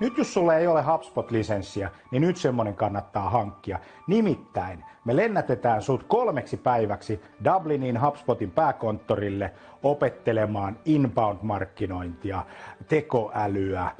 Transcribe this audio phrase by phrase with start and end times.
[0.00, 3.78] Nyt jos sulla ei ole HubSpot-lisenssiä, niin nyt semmonen kannattaa hankkia.
[4.06, 12.42] Nimittäin me lennätetään sut kolmeksi päiväksi Dublinin HubSpotin pääkonttorille opettelemaan inbound-markkinointia,
[12.88, 13.90] tekoälyä,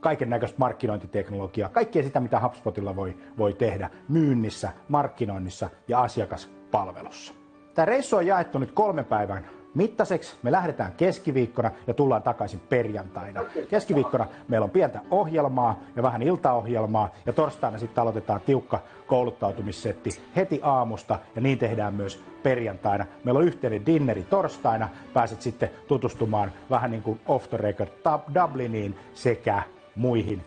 [0.00, 7.34] kaiken näköistä markkinointiteknologiaa, kaikkea sitä, mitä HubSpotilla voi, voi tehdä myynnissä, markkinoinnissa ja asiakaspalvelussa.
[7.74, 10.36] Tämä reissu on jaettu nyt kolmen päivän mittaiseksi.
[10.42, 13.40] Me lähdetään keskiviikkona ja tullaan takaisin perjantaina.
[13.70, 20.60] Keskiviikkona meillä on pientä ohjelmaa ja vähän iltaohjelmaa ja torstaina sitten aloitetaan tiukka kouluttautumissetti heti
[20.62, 23.06] aamusta ja niin tehdään myös perjantaina.
[23.24, 24.88] Meillä on yhteinen dinneri torstaina.
[25.14, 27.90] Pääset sitten tutustumaan vähän niin kuin off the record
[28.34, 29.62] Dubliniin sekä
[29.96, 30.44] muihin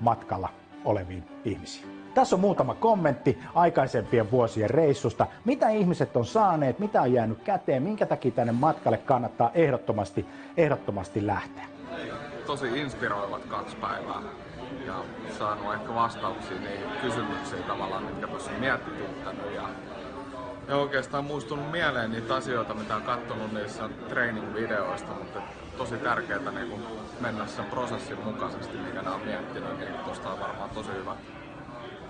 [0.00, 0.48] matkalla
[0.84, 1.91] oleviin ihmisiin.
[2.14, 5.26] Tässä on muutama kommentti aikaisempien vuosien reissusta.
[5.44, 11.26] Mitä ihmiset on saaneet, mitä on jäänyt käteen, minkä takia tänne matkalle kannattaa ehdottomasti, ehdottomasti
[11.26, 11.64] lähteä?
[12.46, 14.22] Tosi inspiroivat kaksi päivää
[14.86, 14.94] ja
[15.38, 19.54] saanut ehkä vastauksia niihin kysymyksiin tavallaan, mitkä tuossa on mietityttänyt.
[19.54, 19.68] Ja,
[20.68, 25.42] ja oikeastaan muistunut mieleen niitä asioita, mitä on katsonut niissä training-videoista, mutta
[25.78, 26.82] tosi tärkeää niin
[27.20, 31.16] mennä sen prosessin mukaisesti, mikä nämä on miettinyt, niin tuosta on varmaan tosi hyvä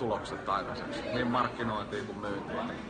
[0.02, 2.80] tulokset aikaiseksi, niin markkinointiin kuin myyntiin.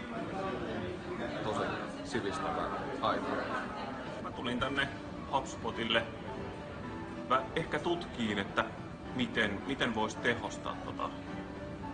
[1.45, 1.61] Tosi
[2.05, 2.69] sivistävää
[3.01, 3.37] aikaa.
[4.23, 4.89] Mä tulin tänne
[5.33, 6.07] HubSpotille
[7.57, 8.65] ehkä tutkiin, että
[9.15, 11.11] miten, miten voisi tehostaa tota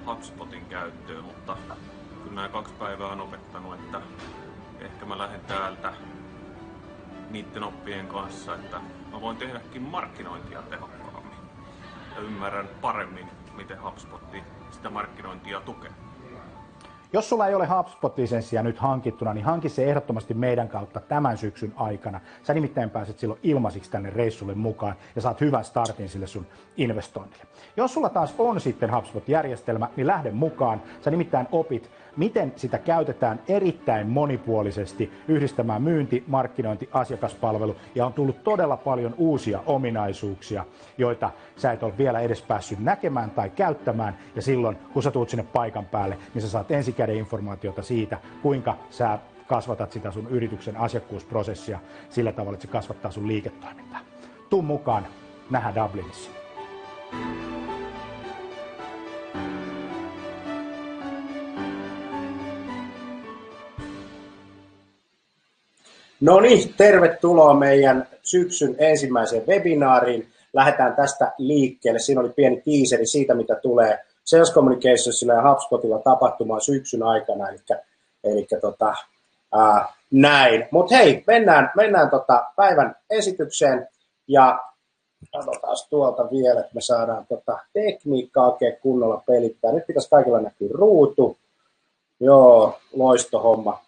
[0.06, 1.56] HubSpotin käyttöä, mutta
[2.22, 4.00] kyllä nämä kaksi päivää on opettanut, että
[4.80, 5.92] ehkä mä lähden täältä
[7.30, 8.80] niiden oppien kanssa, että
[9.12, 11.38] mä voin tehdäkin markkinointia tehokkaammin
[12.16, 15.90] ja ymmärrän paremmin, miten HubSpotti sitä markkinointia tukee.
[17.12, 21.72] Jos sulla ei ole HubSpot-lisenssiä nyt hankittuna, niin hanki se ehdottomasti meidän kautta tämän syksyn
[21.76, 22.20] aikana.
[22.42, 26.46] Sä nimittäin pääset silloin ilmaisiksi tänne reissulle mukaan ja saat hyvän startin sille sun
[26.76, 27.44] investoinnille.
[27.76, 30.82] Jos sulla taas on sitten HubSpot-järjestelmä, niin lähde mukaan.
[31.00, 38.44] Sä nimittäin opit miten sitä käytetään erittäin monipuolisesti yhdistämään myynti, markkinointi, asiakaspalvelu ja on tullut
[38.44, 40.64] todella paljon uusia ominaisuuksia,
[40.98, 45.30] joita sä et ole vielä edes päässyt näkemään tai käyttämään ja silloin kun sä tuut
[45.30, 50.76] sinne paikan päälle, niin sä saat ensikäden informaatiota siitä, kuinka sä kasvatat sitä sun yrityksen
[50.76, 51.78] asiakkuusprosessia
[52.10, 54.00] sillä tavalla, että se kasvattaa sun liiketoimintaa.
[54.50, 55.06] Tuu mukaan,
[55.50, 56.30] nähdään Dublinissa.
[66.20, 70.28] No niin, tervetuloa meidän syksyn ensimmäiseen webinaariin.
[70.52, 71.98] Lähdetään tästä liikkeelle.
[71.98, 77.48] Siinä oli pieni tiiseri siitä, mitä tulee Sales Communicationsilla ja HubSpotilla tapahtumaan syksyn aikana.
[77.48, 77.58] Eli,
[78.24, 78.94] eli tota,
[79.54, 80.68] ää, näin.
[80.70, 83.88] Mutta hei, mennään, mennään tota päivän esitykseen
[84.28, 84.58] ja
[85.32, 89.72] katsotaan tuolta vielä, että me saadaan tota tekniikkaa oikein kunnolla pelittää.
[89.72, 91.38] Nyt pitäisi kaikilla näkyä ruutu.
[92.20, 93.80] Joo, loistohomma.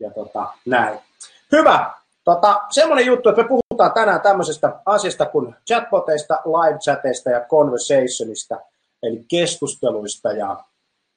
[0.00, 0.98] Ja tota, näin.
[1.52, 1.90] Hyvä.
[2.24, 8.60] Tota, semmoinen juttu, että me puhutaan tänään tämmöisestä asiasta kuin chatboteista, live chateista ja conversationista,
[9.02, 10.56] eli keskusteluista ja,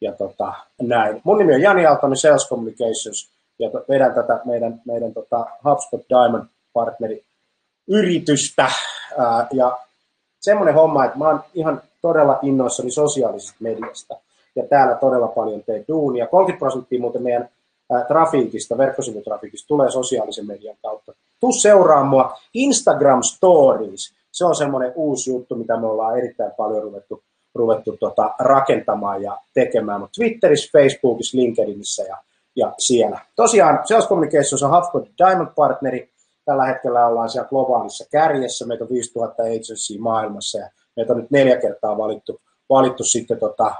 [0.02, 1.22] ja tota, näin.
[1.24, 6.44] Mun nimi on Jani Aaltonen Sales Communications ja vedän tätä meidän, meidän tota HubSpot Diamond
[6.74, 7.24] partneri
[7.88, 8.72] yritystä.
[9.18, 9.80] Ää, ja
[10.40, 14.16] semmoinen homma, että mä oon ihan todella innoissani sosiaalisesta mediasta.
[14.56, 16.28] ja täällä todella paljon teet duunia.
[16.28, 17.50] 30 prosenttia muuten meidän
[18.08, 21.14] trafiikista, verkkosivutrafiikista tulee sosiaalisen median kautta.
[21.40, 24.14] Tuu seuraa mua Instagram Stories.
[24.32, 27.24] Se on semmoinen uusi juttu, mitä me ollaan erittäin paljon ruvettu,
[27.56, 30.00] ruvettu tota, rakentamaan ja tekemään.
[30.00, 32.18] Mutta Twitterissä, Facebookissa, LinkedInissä ja,
[32.56, 33.20] ja siellä.
[33.36, 36.10] Tosiaan Sales Communications on HubSpot Diamond-partneri.
[36.46, 38.66] Tällä hetkellä ollaan siellä globaalissa kärjessä.
[38.66, 43.76] Meitä on 5000 agency maailmassa ja meitä on nyt neljä kertaa valittu, valittu sitten tota,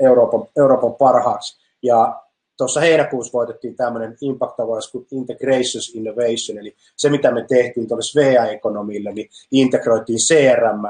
[0.00, 1.66] Euroopan, Euroopan parhaaksi.
[1.82, 2.22] Ja
[2.56, 8.02] tuossa heinäkuussa voitettiin tämmöinen Impact Awards kuin Integrations Innovation, eli se mitä me tehtiin tuolle
[8.02, 10.82] Svea-ekonomille, niin integroitiin CRM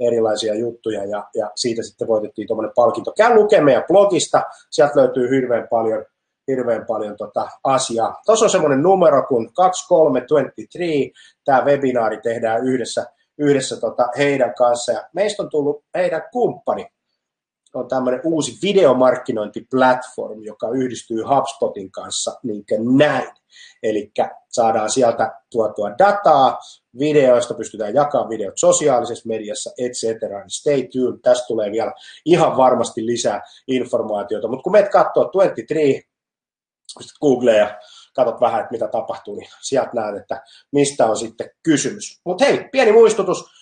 [0.00, 3.12] erilaisia juttuja ja, ja siitä sitten voitettiin tuommoinen palkinto.
[3.16, 6.04] Käy lukemaan meidän blogista, sieltä löytyy hirveän paljon,
[6.48, 8.20] hirveän paljon tota asiaa.
[8.26, 11.10] Tuossa on semmoinen numero kuin 2323,
[11.44, 13.06] tämä webinaari tehdään yhdessä,
[13.38, 16.86] yhdessä tota heidän kanssa ja meistä on tullut heidän kumppani
[17.74, 22.64] on tämmöinen uusi videomarkkinointiplatform, joka yhdistyy HubSpotin kanssa niin
[22.98, 23.28] näin.
[23.82, 24.12] Eli
[24.48, 26.58] saadaan sieltä tuotua dataa,
[26.98, 30.02] videoista pystytään jakamaan videot sosiaalisessa mediassa, etc.
[30.04, 31.92] Niin stay tuned, tästä tulee vielä
[32.24, 34.48] ihan varmasti lisää informaatiota.
[34.48, 36.02] Mutta kun meet katsoa 23,
[37.20, 37.78] Google ja
[38.14, 42.20] katsot vähän, että mitä tapahtuu, niin sieltä näet, että mistä on sitten kysymys.
[42.24, 43.59] Mutta hei, pieni muistutus,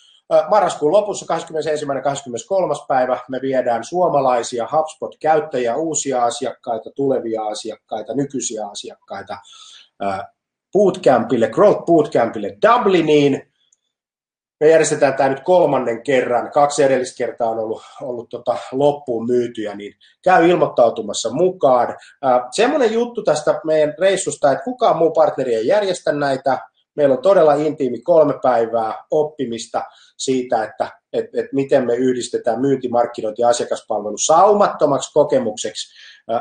[0.51, 1.87] Marraskuun lopussa 21.
[2.03, 2.75] 23.
[2.89, 9.39] päivä me viedään suomalaisia HubSpot-käyttäjiä, uusia asiakkaita, tulevia asiakkaita, nykyisiä asiakkaita
[10.73, 13.53] bootcampille, Growth Bootcampille Dubliniin.
[14.61, 16.51] Me järjestetään tämä nyt kolmannen kerran.
[16.51, 19.93] Kaksi edellistä kertaa on ollut, ollut tota loppuun myytyjä, niin
[20.25, 21.97] käy ilmoittautumassa mukaan.
[22.51, 26.59] semmoinen juttu tästä meidän reissusta, että kukaan muu partneri ei järjestä näitä.
[26.97, 29.83] Meillä on todella intiimi kolme päivää oppimista
[30.19, 35.95] siitä, että et, et miten me yhdistetään myyntimarkkinointi ja asiakaspalvelu saumattomaksi kokemukseksi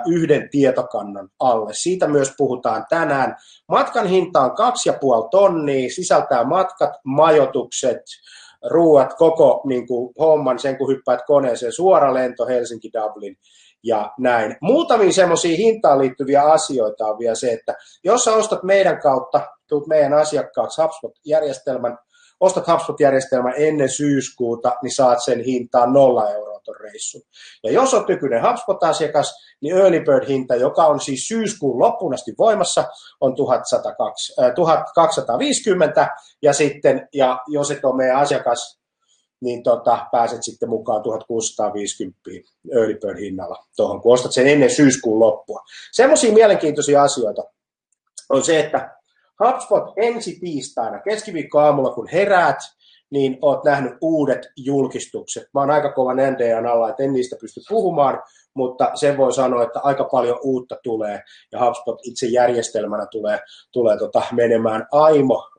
[0.08, 1.74] yhden tietokannan alle.
[1.74, 3.36] Siitä myös puhutaan tänään.
[3.68, 8.02] Matkan hinta on 2,5 tonnia, sisältää matkat, majoitukset,
[8.70, 13.36] ruuat, koko niin kuin, homman, sen kun hyppäät koneeseen, suora lento Helsinki-Dublin
[13.84, 14.56] ja näin.
[14.62, 19.88] Muutamia semmoisia hintaan liittyviä asioita on vielä se, että jos sä ostat meidän kautta, tulet
[19.88, 21.98] meidän asiakkaaksi HubSpot-järjestelmän,
[22.40, 27.22] ostat HubSpot-järjestelmän ennen syyskuuta, niin saat sen hintaan nolla euroa tuon reissun.
[27.64, 32.86] Ja jos olet nykyinen HubSpot-asiakas, niin Early Bird-hinta, joka on siis syyskuun loppuun asti voimassa,
[33.22, 36.08] on 1102, äh, 1250,
[36.42, 38.80] ja sitten, ja jos et ole meidän asiakas,
[39.42, 42.20] niin tota, pääset sitten mukaan 1650
[42.72, 45.62] Early Bird hinnalla tuohon, kun ostat sen ennen syyskuun loppua.
[45.92, 47.44] Semmoisia mielenkiintoisia asioita
[48.30, 48.98] on se, että
[49.46, 52.58] HubSpot ensi tiistaina, keskiviikkoaamulla kun heräät,
[53.12, 55.44] niin oot nähnyt uudet julkistukset.
[55.54, 58.24] Mä oon aika kova NDAn alla, että en niistä pysty puhumaan,
[58.54, 63.40] mutta sen voi sanoa, että aika paljon uutta tulee ja HubSpot itse järjestelmänä tulee,
[63.72, 65.50] tulee tota menemään aimo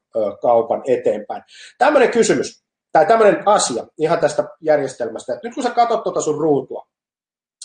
[0.43, 1.43] kaupan eteenpäin.
[1.79, 6.39] Tämmöinen kysymys, tai tämmöinen asia ihan tästä järjestelmästä, että nyt kun sä katsot tuota sun
[6.39, 6.87] ruutua,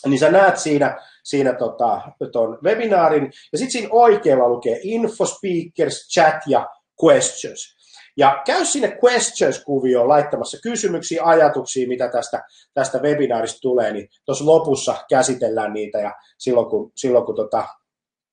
[0.05, 2.01] niin sä näet siinä, siinä tota,
[2.31, 6.67] ton webinaarin, ja sitten siinä oikealla lukee info, speakers, chat ja
[7.05, 7.75] questions.
[8.17, 14.95] Ja käy sinne questions-kuvioon laittamassa kysymyksiä, ajatuksia, mitä tästä, tästä webinaarista tulee, niin tuossa lopussa
[15.09, 17.67] käsitellään niitä, ja silloin kun, silloin kun tota,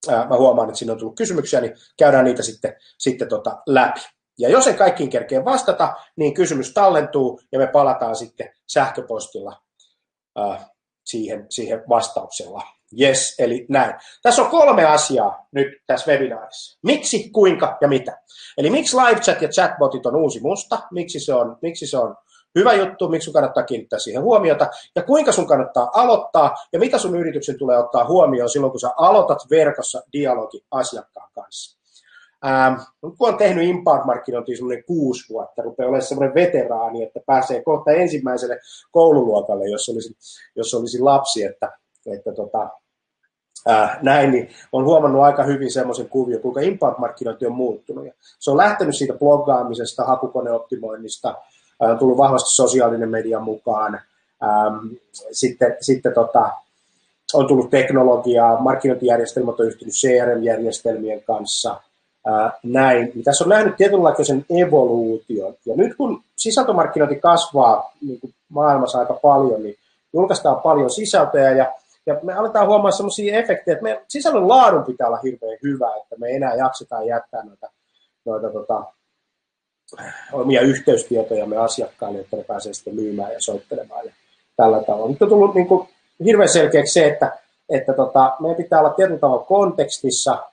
[0.08, 4.00] mä huomaan, että sinne on tullut kysymyksiä, niin käydään niitä sitten, sitten tota läpi.
[4.38, 9.56] Ja jos ei kaikkiin kerkeen vastata, niin kysymys tallentuu, ja me palataan sitten sähköpostilla
[11.11, 12.62] siihen, siihen vastauksella.
[13.00, 13.95] Yes, eli näin.
[14.23, 16.79] Tässä on kolme asiaa nyt tässä webinaarissa.
[16.83, 18.19] Miksi, kuinka ja mitä.
[18.59, 22.17] Eli miksi live chat ja chatbotit on uusi musta, miksi se on, miksi se on
[22.59, 26.99] hyvä juttu, miksi sun kannattaa kiinnittää siihen huomiota, ja kuinka sun kannattaa aloittaa, ja mitä
[26.99, 31.79] sun yrityksen tulee ottaa huomioon silloin, kun sä aloitat verkossa dialogi asiakkaan kanssa.
[32.47, 37.90] Ähm, kun on tehnyt inbound-markkinointia semmoinen kuusi vuotta, rupeaa olemaan semmoinen veteraani, että pääsee kohta
[37.90, 38.59] ensimmäiselle
[38.90, 40.16] koululuokalle, jos olisi,
[40.56, 41.73] jos olisi lapsi, että,
[42.06, 42.68] että tota,
[43.68, 48.06] äh, näin, niin on huomannut aika hyvin semmoisen kuvion, kuinka inbound-markkinointi on muuttunut.
[48.06, 51.35] Ja se on lähtenyt siitä bloggaamisesta, hakukoneoptimoinnista,
[51.82, 54.00] äh, on tullut vahvasti sosiaalinen media mukaan,
[54.42, 54.94] ähm,
[55.32, 56.50] sitten, sitten tota,
[57.35, 61.80] on tullut teknologiaa, markkinointijärjestelmät on yhtynyt CRM-järjestelmien kanssa–
[62.62, 65.55] näin, niin tässä on nähnyt tietynlaisen evoluution.
[65.67, 69.77] Ja nyt kun sisältömarkkinointi kasvaa niin kuin maailmassa aika paljon, niin
[70.12, 71.73] julkaistaan paljon sisältöjä ja,
[72.07, 76.17] ja me aletaan huomaa sellaisia efektejä, että me, sisällön laadun pitää olla hirveän hyvä, että
[76.19, 77.71] me enää jaksetaan jättää noita,
[78.25, 78.85] noita tota,
[80.33, 84.12] omia yhteystietoja me asiakkaille, että ne pääsee sitten myymään ja soittelemaan ja
[84.57, 85.11] tällä tavalla.
[85.11, 85.89] Nyt on tullut niin kuin,
[86.25, 90.50] hirveän selkeäksi se, että, että tota, meidän pitää olla tietyllä tavalla kontekstissa,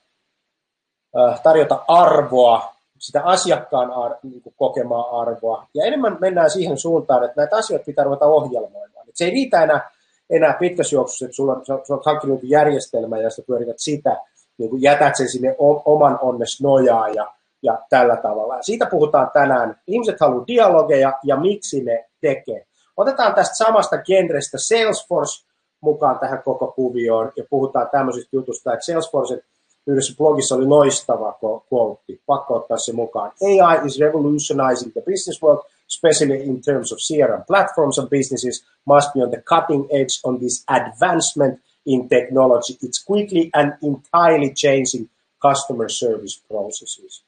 [1.44, 5.68] tarjota arvoa, sitä asiakkaan ar, niin kuin kokemaa arvoa.
[5.74, 9.10] Ja enemmän mennään siihen suuntaan, että näitä asioita pitää ruveta ohjelmoimaan.
[9.10, 9.92] Et se ei riitä enää,
[10.30, 14.18] enää pitkässä juoksussa, että sulla, sulla on hankkinut järjestelmä ja sä pyörität sitä,
[14.58, 15.56] niin kuin jätät sen sinne
[15.86, 18.62] oman onnes nojaa ja, ja tällä tavalla.
[18.62, 19.80] Siitä puhutaan tänään.
[19.88, 22.66] Ihmiset haluaa dialogeja ja miksi ne tekee.
[22.98, 25.48] Otetaan tästä samasta genrestä Salesforce
[25.82, 29.44] mukaan tähän koko kuvioon ja puhutaan tämmöisistä jutusta, että Salesforce
[29.88, 33.32] yhdessä blogissa oli loistava quote, pakko ottaa se mukaan.
[33.42, 39.14] AI is revolutionizing the business world, especially in terms of CRM platforms and businesses must
[39.14, 42.74] be on the cutting edge on this advancement in technology.
[42.74, 45.10] It's quickly and entirely changing
[45.48, 47.24] customer service processes.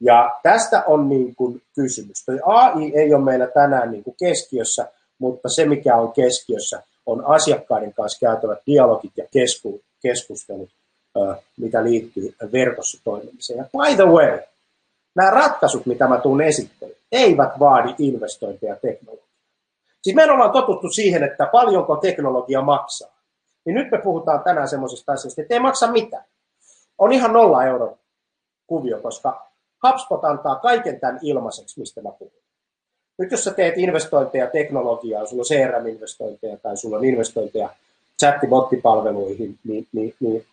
[0.00, 2.24] Ja tästä on niin kuin kysymys.
[2.24, 7.26] Toi AI ei ole meillä tänään niin kuin keskiössä, mutta se mikä on keskiössä on
[7.26, 9.24] asiakkaiden kanssa käytävät dialogit ja
[10.02, 10.70] keskustelut
[11.58, 13.58] mitä liittyy verkossa toimimiseen.
[13.58, 14.40] Ja by the way,
[15.14, 19.28] nämä ratkaisut, mitä mä tuun esittämään, eivät vaadi investointeja teknologiaan.
[20.02, 23.12] Siis me ollaan totuttu siihen, että paljonko teknologia maksaa.
[23.64, 26.24] Niin nyt me puhutaan tänään semmoisesta asiasta, että ei maksa mitään.
[26.98, 27.96] On ihan nolla euron
[28.66, 29.46] kuvio, koska
[29.86, 32.42] HubSpot antaa kaiken tämän ilmaiseksi, mistä mä puhun.
[33.18, 37.70] Nyt jos sä teet investointeja teknologiaan, sulla on CRM-investointeja tai sulla on investointeja
[38.22, 40.46] chattibottipalveluihin, niin, niin, niin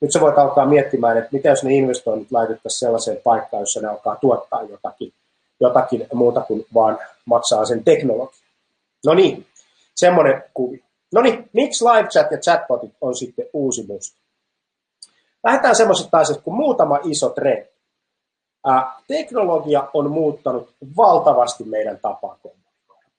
[0.00, 3.88] nyt sä voit alkaa miettimään, että mitä jos ne investoinnit laitettaisiin sellaiseen paikkaan, jossa ne
[3.88, 5.12] alkaa tuottaa jotakin,
[5.60, 8.40] jotakin muuta kuin vaan maksaa sen teknologia.
[9.06, 9.46] No niin,
[9.94, 10.84] semmoinen kuvi.
[11.14, 14.16] No niin, miksi live chat ja chatbotit on sitten uusi musta?
[15.44, 17.68] Lähdetään semmoisesta asiasta kuin muutama iso trendi.
[19.08, 22.38] teknologia on muuttanut valtavasti meidän tapaa.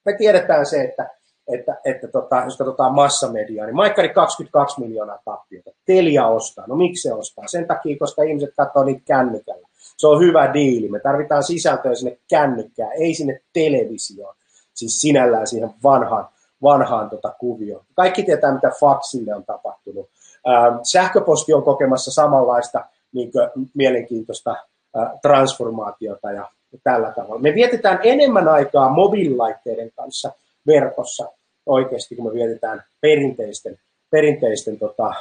[0.04, 1.17] Me tiedetään se, että
[1.48, 5.70] että, että tota, jos katsotaan massamediaa, niin Maikkari 22 miljoonaa tappiota.
[5.84, 6.64] Telia ostaa.
[6.66, 7.46] No miksi se ostaa?
[7.46, 9.68] Sen takia, koska ihmiset katsoo niitä kännykällä.
[9.96, 10.88] Se on hyvä diili.
[10.88, 14.34] Me tarvitaan sisältöä sinne kännykkään, ei sinne televisioon.
[14.74, 16.28] Siis sinällään siihen vanhaan,
[16.62, 17.84] vanhaan tota kuvioon.
[17.94, 20.08] Kaikki tietää, mitä faksille on tapahtunut.
[20.48, 23.30] Ähm, sähköposti on kokemassa samanlaista niin
[23.74, 26.50] mielenkiintoista äh, transformaatiota ja
[26.84, 27.40] tällä tavalla.
[27.40, 30.32] Me vietetään enemmän aikaa mobiililaitteiden kanssa
[30.66, 31.32] verkossa
[31.68, 33.78] oikeasti, kun me vietetään perinteisten,
[34.10, 35.14] perinteisten tota,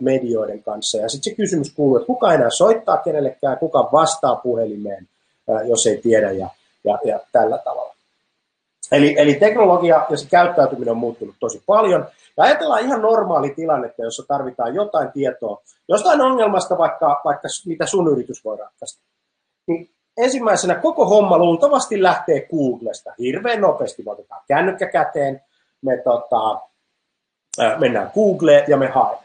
[0.00, 0.98] medioiden kanssa.
[0.98, 5.08] Ja sitten se kysymys kuuluu, että kuka enää soittaa kenellekään, kuka vastaa puhelimeen,
[5.64, 6.48] jos ei tiedä ja,
[6.84, 7.94] ja, ja tällä tavalla.
[8.92, 12.08] Eli, eli teknologia ja se käyttäytyminen on muuttunut tosi paljon.
[12.36, 18.08] Ja ajatellaan ihan normaali tilannetta, jossa tarvitaan jotain tietoa, jostain ongelmasta, vaikka, vaikka mitä sun
[18.08, 19.02] yritys voi ratkaista.
[19.66, 23.12] Niin ensimmäisenä koko homma luultavasti lähtee Googlesta.
[23.18, 25.40] Hirveän nopeasti otetaan kännykkä käteen,
[25.84, 26.60] me tota,
[27.78, 29.24] mennään Googleen ja me haetaan.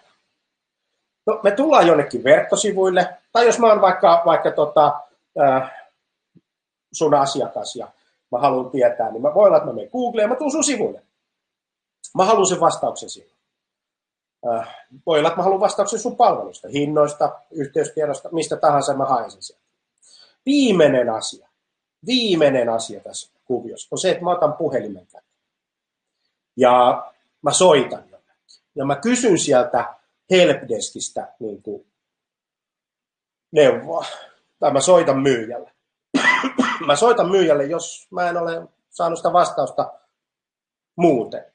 [1.27, 4.99] No, me tullaan jonnekin verkkosivuille, tai jos mä oon vaikka, vaikka tota,
[6.93, 7.87] sun asiakas ja
[8.31, 10.63] mä haluan tietää, niin mä voin olla, että mä menen Googleen ja mä tulen sun
[10.63, 11.01] sivuille.
[12.17, 13.31] Mä haluan sen vastauksen siihen.
[15.05, 19.57] Voi olla, että mä haluan vastauksen sun palvelusta, hinnoista, yhteystiedosta, mistä tahansa mä haen sen.
[20.45, 21.47] Viimeinen asia,
[22.05, 25.28] viimeinen asia tässä kuviossa on se, että mä otan puhelimen käteen.
[26.59, 27.05] Ja
[27.41, 28.45] mä soitan jonnekin.
[28.75, 29.95] Ja mä kysyn sieltä
[30.29, 31.85] helpdeskistä niin kuin
[33.51, 34.05] neuvoa.
[34.59, 35.71] Tai mä soitan myyjälle.
[36.87, 39.93] mä soitan myyjälle, jos mä en ole saanut sitä vastausta
[40.95, 41.45] muuten.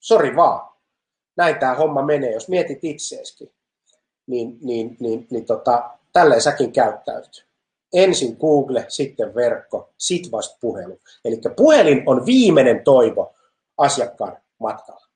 [0.00, 0.70] Sori vaan.
[1.36, 2.32] Näin tämä homma menee.
[2.32, 3.52] Jos mietit itseeskin,
[4.26, 7.44] niin, niin, niin, niin tota, tälleen säkin käyttäytyy.
[7.92, 11.00] Ensin Google, sitten verkko, sitten vasta puhelu.
[11.24, 13.34] Eli puhelin on viimeinen toivo
[13.78, 15.06] asiakkaan matkalla.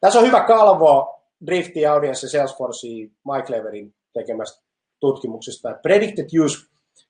[0.00, 2.86] Tässä on hyvä kalvo Drifty Audience Salesforce
[3.24, 4.62] Mike Leverin tekemästä
[5.00, 6.58] tutkimuksesta Predicted Use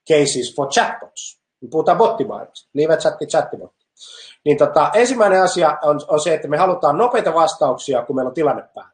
[0.08, 1.40] Cases for Chatbots.
[1.62, 3.86] Me puhutaan bottimaailmasta, live chatti, chattibotti.
[4.44, 8.34] Niin tota, ensimmäinen asia on, on, se, että me halutaan nopeita vastauksia, kun meillä on
[8.34, 8.90] tilanne päällä.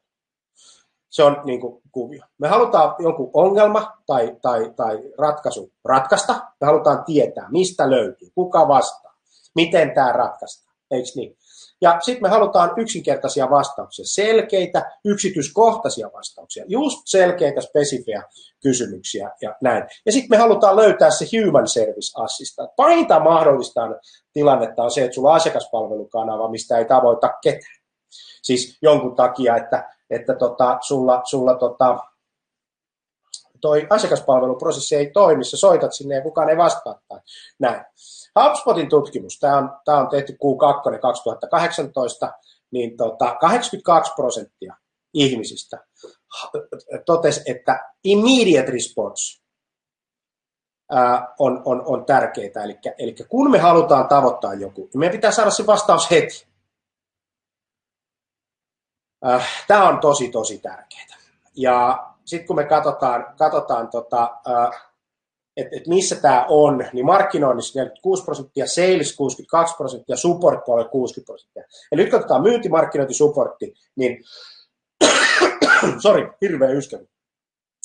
[1.10, 2.22] Se on niin kuin, kuvio.
[2.38, 6.32] Me halutaan jonkun ongelma tai, tai, tai ratkaisu ratkaista.
[6.60, 9.14] Me halutaan tietää, mistä löytyy, kuka vastaa,
[9.54, 10.76] miten tämä ratkaistaan.
[10.90, 11.36] Eikö niin?
[11.80, 18.22] Ja sitten me halutaan yksinkertaisia vastauksia, selkeitä, yksityiskohtaisia vastauksia, just selkeitä, spesifejä
[18.62, 19.84] kysymyksiä ja näin.
[20.06, 22.70] Ja sitten me halutaan löytää se human service assistant.
[22.76, 23.80] Pahinta mahdollista
[24.32, 27.76] tilannetta on se, että sulla on asiakaspalvelukanava, mistä ei tavoita ketään.
[28.42, 31.98] Siis jonkun takia, että, että tota, sulla, sulla tota,
[33.66, 37.20] toi asiakaspalveluprosessi ei toimi, sä soitat sinne ja kukaan ei vastaa tai
[37.58, 37.84] näin.
[38.40, 42.32] HubSpotin tutkimus, tämä on, tämä on tehty Q2 2018,
[42.70, 44.74] niin tota 82 prosenttia
[45.14, 45.84] ihmisistä
[47.06, 49.42] totesi, että immediate response
[51.38, 52.64] on, on, on tärkeää.
[52.64, 56.46] Eli, eli kun me halutaan tavoittaa joku, niin meidän pitää saada se vastaus heti.
[59.68, 61.06] Tämä on tosi, tosi tärkeää.
[61.56, 64.36] Ja sitten kun me katsotaan, katsotaan tota,
[65.56, 71.64] että et missä tämä on, niin markkinoinnissa 46 prosenttia, sales 62 prosenttia, support 60 prosenttia.
[71.92, 74.24] Eli nyt katsotaan myyntimarkkinointi, supportti, niin
[76.02, 76.98] sori, hirveä yskä,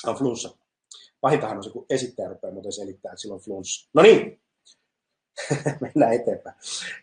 [0.07, 0.57] on flunssa.
[1.21, 3.89] Pahintahan on se, kun esittäjä rupeaa muuten selittää, että sillä on flunssa.
[3.93, 4.41] No niin,
[5.81, 6.55] mennään eteenpäin.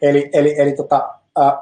[0.03, 1.53] Eli, eli, eli tota, äh,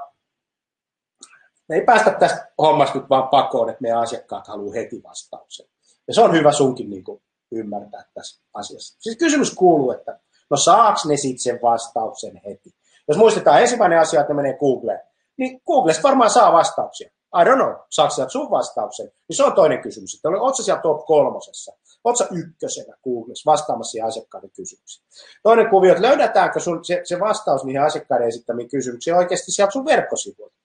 [1.68, 5.66] me ei päästä tästä hommasta nyt vaan pakoon, että meidän asiakkaat haluaa heti vastauksen.
[6.08, 8.96] Ja se on hyvä sunkin niin kuin, ymmärtää tässä asiassa.
[9.00, 10.20] Siis kysymys kuuluu, että
[10.50, 12.74] no saaks ne sitten sen vastauksen heti?
[13.08, 15.00] Jos muistetaan ensimmäinen asia, että ne menee Googleen,
[15.36, 17.10] niin Googlesta varmaan saa vastauksia.
[17.40, 19.06] I don't know, saako sieltä sun vastauksen?
[19.06, 20.14] Niin se on toinen kysymys.
[20.14, 21.72] Että oletko siellä top kolmosessa?
[22.04, 25.06] Oletko ykkösenä Googlessa vastaamassa siihen asiakkaiden kysymyksiin?
[25.42, 29.84] Toinen kuvio, että löydetäänkö sun se, se vastaus niihin asiakkaiden esittämiin kysymyksiin oikeasti sieltä sun
[29.84, 30.55] verkkosivuilta?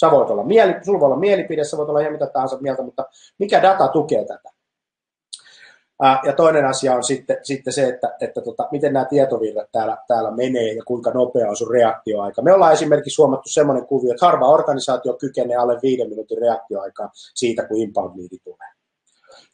[0.00, 2.82] Sä voit olla mieli, sulla voi olla mielipide, sä voit olla ihan mitä tahansa mieltä,
[2.82, 3.06] mutta
[3.38, 4.48] mikä data tukee tätä?
[6.26, 10.30] Ja toinen asia on sitten, sitten se, että, että tota, miten nämä tietovirrat täällä, täällä
[10.30, 12.42] menee ja kuinka nopea on sun reaktioaika.
[12.42, 17.66] Me ollaan esimerkiksi huomattu sellainen kuvio, että harva organisaatio kykenee alle viiden minuutin reaktioaikaa siitä,
[17.66, 18.67] kun inbound tulee.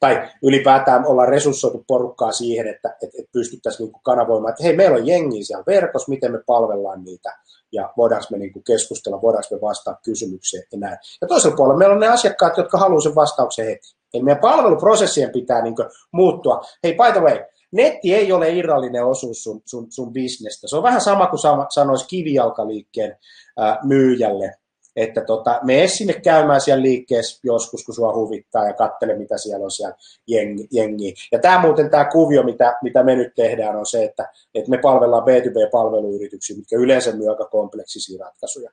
[0.01, 4.97] Tai ylipäätään ollaan resurssoitu porukkaa siihen, että, että, että pystyttäisiin niin kanavoimaan, että hei, meillä
[4.97, 7.39] on jengi siellä verkossa, miten me palvellaan niitä
[7.73, 10.99] ja voidaanko me niin keskustella, voidaanko me vastata kysymykseen ja näin.
[11.21, 13.89] Ja toisella puolella meillä on ne asiakkaat, jotka haluavat sen vastauksen heti.
[14.15, 15.75] Eli meidän palveluprosessien pitää niin
[16.13, 16.61] muuttua.
[16.85, 17.39] Hei, by the way,
[17.73, 20.69] netti ei ole irrallinen osuus sun, sun, sun bisnestä.
[20.69, 23.17] Se on vähän sama kuin sanoisi kivijalkaliikkeen
[23.59, 24.55] ää, myyjälle,
[24.97, 29.65] että tota, mene sinne käymään siellä liikkeessä joskus, kun sua huvittaa ja katsele, mitä siellä
[29.65, 29.97] on siellä
[30.27, 30.69] jengi.
[30.73, 31.15] jengi.
[31.33, 34.79] Ja tämä muuten tämä kuvio, mitä, mitä me nyt tehdään, on se, että, että me
[34.79, 38.71] palvellaan B2B-palveluyrityksiä, mitkä yleensä myy aika kompleksisia ratkaisuja.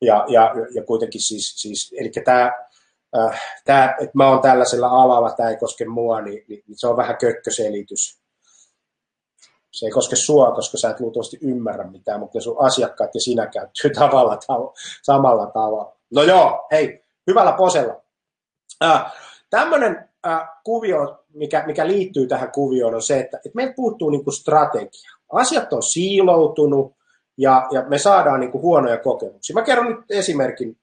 [0.00, 2.52] Ja, ja, ja kuitenkin siis, siis eli tämä,
[3.18, 6.86] äh, tämä, että mä oon tällaisella alalla, tämä ei koske mua, niin, niin, niin se
[6.86, 8.21] on vähän kökköselitys
[9.72, 13.46] se ei koske sua, koska sä et luultavasti ymmärrä mitään, mutta sun asiakkaat ja sinä
[13.46, 15.96] käyttyy tavalla, tavalla, samalla tavalla.
[16.14, 18.02] No joo, hei, hyvällä posella.
[18.84, 19.12] Äh,
[19.52, 24.30] Tämmöinen äh, kuvio, mikä, mikä liittyy tähän kuvioon, on se, että, että meiltä puuttuu niinku
[24.30, 25.10] strategia.
[25.32, 26.96] Asiat on siiloutunut
[27.36, 29.54] ja, ja me saadaan niinku huonoja kokemuksia.
[29.54, 30.78] Mä kerron nyt esimerkin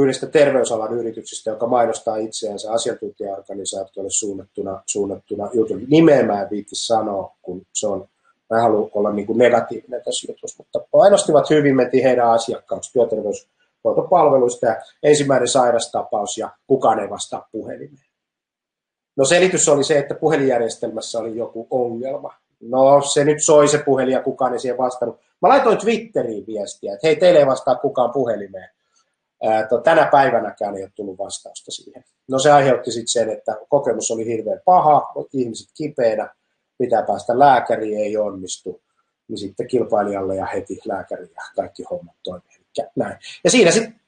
[0.00, 5.82] yhdestä terveysalan yrityksestä, joka mainostaa itseänsä asiantuntijaorganisaatiolle suunnattuna, suunnattuna jutun.
[5.88, 8.08] Nimeä en viitti sanoa, kun se on,
[8.50, 14.66] mä haluan olla niin kuin negatiivinen tässä jutussa, mutta painostivat hyvin, menti heidän asiakkaaksi työterveyshoitopalveluista
[14.66, 18.06] ja ensimmäinen sairastapaus ja kukaan ei vastaa puhelimeen.
[19.16, 22.34] No selitys oli se, että puhelinjärjestelmässä oli joku ongelma.
[22.60, 25.20] No se nyt soi se puhelin ja kukaan ei siihen vastannut.
[25.42, 28.68] Mä laitoin Twitteriin viestiä, että hei, teille ei vastaa kukaan puhelimeen
[29.84, 32.04] tänä päivänäkään ei ole tullut vastausta siihen.
[32.28, 36.34] No se aiheutti sitten sen, että kokemus oli hirveän paha, ihmiset kipeänä,
[36.78, 38.82] pitää päästä lääkäriin, ei onnistu,
[39.28, 42.58] niin sitten kilpailijalle ja heti lääkäri ja kaikki hommat toimii.
[42.96, 43.16] näin.
[43.44, 44.00] Ja siinä sitten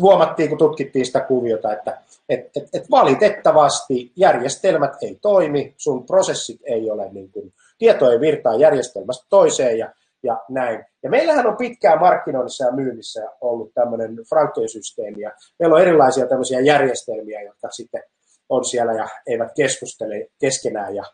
[0.00, 6.60] huomattiin, kun tutkittiin sitä kuviota, että et, et, et valitettavasti järjestelmät ei toimi, sun prosessit
[6.64, 10.84] ei ole, niin kuin, tieto ei virtaa järjestelmästä toiseen ja ja näin.
[11.02, 16.60] Ja meillähän on pitkään markkinoinnissa ja myynnissä ollut tämmöinen franchise-systeemi, ja meillä on erilaisia tämmöisiä
[16.60, 18.02] järjestelmiä, jotka sitten
[18.48, 21.04] on siellä ja eivät keskustele keskenään, ja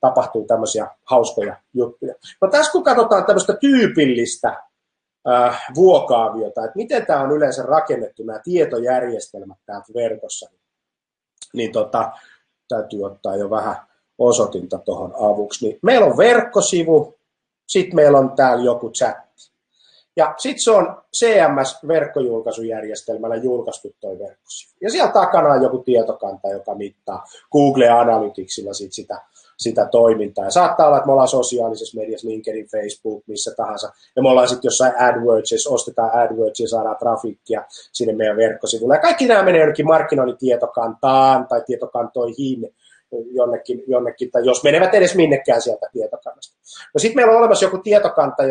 [0.00, 2.14] tapahtuu tämmöisiä hauskoja juttuja.
[2.40, 4.56] No tässä kun katsotaan tämmöistä tyypillistä
[5.28, 10.50] äh, vuokaaviota, että miten tämä on yleensä rakennettu, nämä tietojärjestelmät täältä verkossa,
[11.54, 12.12] niin tota,
[12.68, 13.76] täytyy ottaa jo vähän
[14.18, 15.66] osoitinta tuohon avuksi.
[15.66, 17.18] Niin meillä on verkkosivu,
[17.66, 19.24] sitten meillä on täällä joku chatti.
[20.16, 24.72] Ja sitten se on CMS-verkkojulkaisujärjestelmällä julkaistu toi verkkosivu.
[24.80, 29.20] Ja siellä takana on joku tietokanta, joka mittaa Google Analyticsilla sit sitä,
[29.56, 30.44] sitä toimintaa.
[30.44, 33.92] Ja saattaa olla, että me ollaan sosiaalisessa mediassa, LinkedIn, Facebook, missä tahansa.
[34.16, 38.94] Ja me ollaan sitten jossain AdWordsissa, ostetaan AdWords ja saadaan trafiikkia sinne meidän verkkosivulle.
[38.94, 42.74] Ja kaikki nämä menee jonnekin markkinoinnin tietokantaan tai tietokantoihin
[43.30, 46.56] jonnekin, jonnekin, tai jos menevät edes minnekään sieltä tietokannasta.
[46.94, 48.42] No sitten meillä on olemassa joku tietokanta,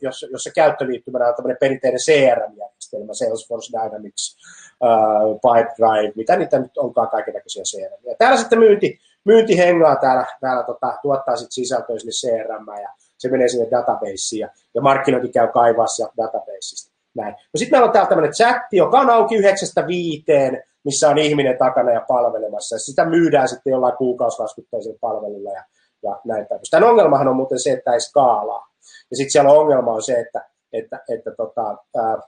[0.00, 4.36] jossa, jossa käyttöliittymänä on tämmöinen perinteinen CRM-järjestelmä, Salesforce Dynamics,
[4.80, 8.16] uh, Pipedrive, mitä niitä nyt onkaan kaikenlaisia CRM.
[8.18, 13.28] Täällä sitten myynti, myynti hengaa täällä, täällä tota, tuottaa sitten sisältöä sinne CRM ja se
[13.30, 16.90] menee sinne databaseen ja, ja markkinointi käy kaivaa sieltä databaseista.
[17.14, 21.58] No sitten meillä on täällä tämmöinen chatti, joka on auki yhdeksästä viiteen, missä on ihminen
[21.58, 22.74] takana ja palvelemassa.
[22.74, 25.64] Ja sitä myydään sitten jollain kuukausilaskuttaisella palvelulla ja,
[26.02, 26.60] ja näin päin.
[26.70, 28.66] Tämän ongelmahan on muuten se, että ei skaalaa.
[29.10, 32.18] Ja sitten siellä on ongelma on se, että, että, että tota, ää,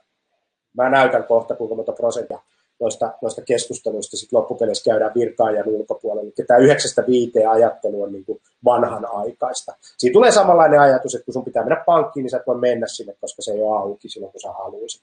[0.77, 2.39] mä näytän kohta kuinka monta prosenttia
[2.79, 6.21] noista, noista keskusteluista sit loppupeleissä käydään virkaajan ulkopuolella.
[6.21, 9.75] Eli tämä yhdeksästä viiteen ajattelu on niin kuin vanhan aikaista.
[9.97, 12.87] Siinä tulee samanlainen ajatus, että kun sun pitää mennä pankkiin, niin sä et voi mennä
[12.87, 15.01] sinne, koska se ei ole auki silloin, kun sä haluaisit,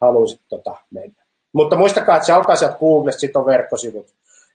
[0.00, 1.25] haluaisit tota, mennä.
[1.52, 4.06] Mutta muistakaa, että se alkaa sieltä Googlesta, sitten on verkkosivut.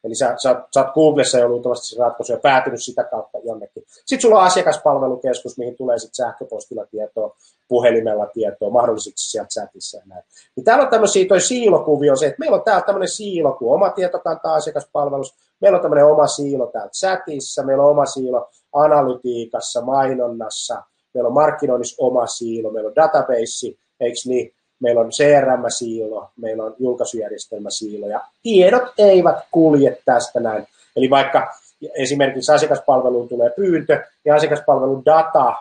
[0.03, 3.83] Eli sä, sä, sä oot Googlessa jo luultavasti se ratkaisu ja päätynyt sitä kautta jonnekin.
[3.87, 7.35] Sitten sulla on asiakaspalvelukeskus, mihin tulee sitten sähköpostilla tietoa,
[7.67, 10.23] puhelimella tietoa, mahdollisesti sieltä chatissa ja näin.
[10.55, 14.53] Niin täällä on tämmöisiä, toi siilokuvio se, että meillä on täällä tämmöinen siiloku, oma tietokanta
[14.53, 21.27] asiakaspalvelus, meillä on tämmöinen oma siilo täällä chatissa, meillä on oma siilo analytiikassa, mainonnassa, meillä
[21.27, 23.67] on markkinoinnissa oma siilo, meillä on database,
[23.99, 30.67] eikö niin, meillä on CRM-siilo, meillä on julkaisujärjestelmäsiilo, ja tiedot eivät kulje tästä näin.
[30.95, 31.53] Eli vaikka
[31.95, 35.55] esimerkiksi asiakaspalveluun tulee pyyntö, ja asiakaspalvelun data,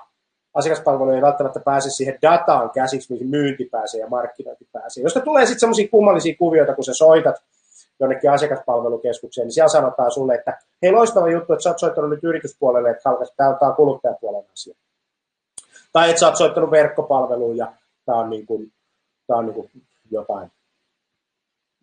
[0.55, 5.03] asiakaspalvelu ei välttämättä pääse siihen dataan käsiksi, mihin myynti pääsee ja markkinointi pääsee.
[5.03, 7.37] Josta tulee sitten semmoisia kummallisia kuvioita, kun sä soitat
[8.01, 12.25] jonnekin asiakaspalvelukeskukseen, niin siellä sanotaan sulle, että hei loistava juttu, että sä oot soittanut nyt
[12.25, 13.03] yrityspuolelle, että
[13.37, 14.75] tämä on kuluttajapuolen asia.
[15.93, 17.73] Tai että sä oot soittanut verkkopalveluun ja
[18.07, 18.73] tämä on niin kuin
[19.31, 20.53] tämä on niin jotain,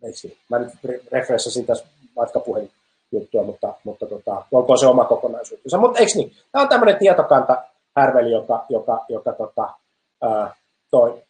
[0.02, 0.72] eikö Mä nyt
[1.12, 2.70] refressasin tässä matkapuhelin
[3.12, 5.78] juttua, mutta, mutta tota, olkoon se oma kokonaisuutensa.
[5.78, 6.32] Mutta eikö niin?
[6.52, 7.62] Tämä on tämmöinen tietokanta
[7.96, 9.74] härveli, joka, joka, joka tota,
[10.22, 10.54] ää,
[10.90, 11.22] toi.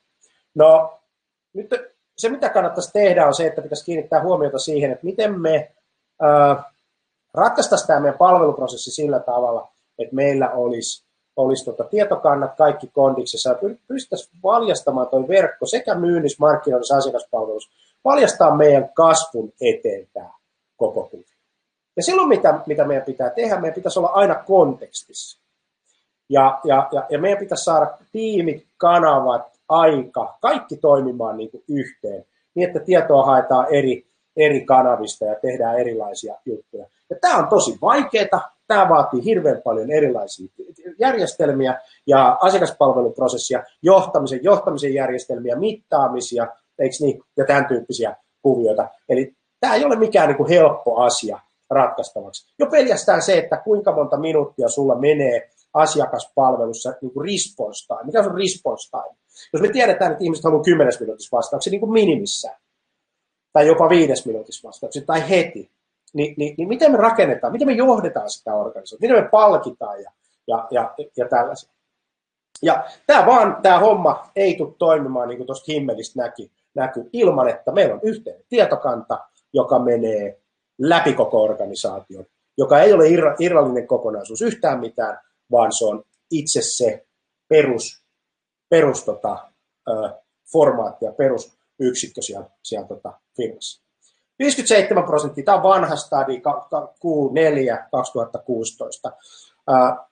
[0.54, 0.98] No,
[1.54, 1.70] nyt
[2.18, 5.72] se, mitä kannattaisi tehdä, on se, että pitäisi kiinnittää huomiota siihen, että miten me
[7.34, 11.07] ratkaistaisiin tämä meidän palveluprosessi sillä tavalla, että meillä olisi
[11.38, 17.70] olisi tota tietokannat kaikki kondiksessa ja pystyttäisiin valjastamaan tuo verkko sekä myynnissä, markkinoinnissa, asiakaspalvelussa,
[18.04, 20.08] valjastaa meidän kasvun eteen
[20.76, 21.24] koko kuvio.
[21.96, 25.40] Ja silloin mitä, mitä meidän pitää tehdä, meidän pitäisi olla aina kontekstissa.
[26.28, 32.24] Ja, ja, ja, ja meidän pitäisi saada tiimit, kanavat, aika, kaikki toimimaan niin kuin yhteen,
[32.54, 36.86] niin että tietoa haetaan eri, eri kanavista ja tehdään erilaisia juttuja.
[37.10, 40.48] Ja tämä on tosi vaikeaa, tämä vaatii hirveän paljon erilaisia
[40.98, 46.46] järjestelmiä ja asiakaspalveluprosessia, johtamisen, johtamisen järjestelmiä, mittaamisia,
[46.78, 48.88] eikö niin, ja tämän tyyppisiä kuvioita.
[49.08, 51.40] Eli tämä ei ole mikään niin kuin helppo asia
[51.70, 52.54] ratkaistavaksi.
[52.58, 58.04] Jo pelkästään se, että kuinka monta minuuttia sulla menee asiakaspalvelussa niin kuin response time.
[58.04, 59.18] Mikä on response time?
[59.52, 62.56] Jos me tiedetään, että ihmiset haluaa 10 minuutissa vastauksia niin kuin minimissään,
[63.52, 65.70] tai jopa viides minuutissa vastauksia, tai heti,
[66.14, 70.10] niin, niin, niin miten me rakennetaan, miten me johdetaan sitä organisaatiota, miten me palkitaan ja,
[70.46, 71.70] ja, ja, ja tällaisia.
[72.62, 77.48] Ja tämä vaan, tämä homma ei tule toimimaan, niin kuin tuosta himmelistä näki, näkyy, ilman,
[77.48, 79.18] että meillä on yhteinen tietokanta,
[79.52, 80.40] joka menee
[80.78, 82.26] läpi koko organisaation,
[82.58, 83.04] joka ei ole
[83.38, 85.18] irrallinen kokonaisuus yhtään mitään,
[85.50, 87.06] vaan se on itse se
[87.48, 88.04] perus,
[88.68, 89.52] perus tota,
[90.52, 93.87] formaatti ja perusyksikkö siellä, siellä tota, firmassa.
[94.38, 96.42] 57 prosenttia, tämä on vanha stadi,
[97.04, 99.12] Q4 2016.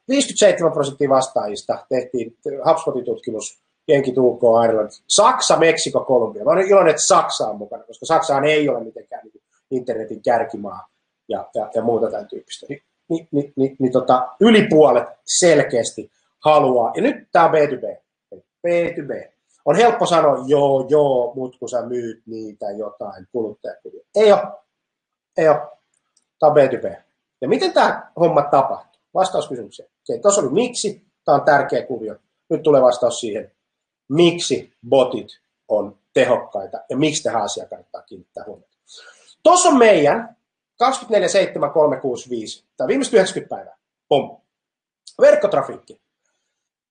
[0.09, 2.37] 57 prosenttia vastaajista tehtiin
[2.69, 3.59] HubSpotin tutkimus,
[3.89, 6.45] Jenki, UK, Ireland, Saksa, Meksiko, Kolumbia.
[6.45, 10.89] Mä olen iloinen, että Saksa on mukana, koska Saksaan ei ole mitenkään niin internetin kärkimaa
[11.29, 12.67] ja, ja, ja muuta tämän tyyppistä.
[12.69, 16.11] Ni, ni, ni, ni, ni tota, yli puolet selkeästi
[16.45, 17.97] haluaa, ja nyt tämä on B2B,
[18.67, 19.36] B2B.
[19.66, 24.05] On helppo sanoa, joo, joo, mutta kun sä myyt niitä jotain kuluttajakuvia.
[24.14, 24.42] Ei ole.
[25.37, 25.59] Ei ole.
[26.38, 27.02] Tämä on B2B.
[27.40, 29.00] Ja miten tämä homma tapahtuu?
[29.14, 29.88] Vastaus kysymykseen.
[30.11, 32.16] Okay, tuossa oli miksi, tämä on tärkeä kuvio.
[32.50, 33.52] Nyt tulee vastaus siihen,
[34.09, 35.29] miksi botit
[35.68, 38.76] on tehokkaita ja miksi tähän asiaan kannattaa kiinnittää huomiota.
[39.42, 40.37] Tuossa on meidän
[40.79, 43.76] 247365, tai viimeiset 90 päivää.
[44.09, 44.40] Pum.
[45.20, 46.00] Verkkotrafiikki.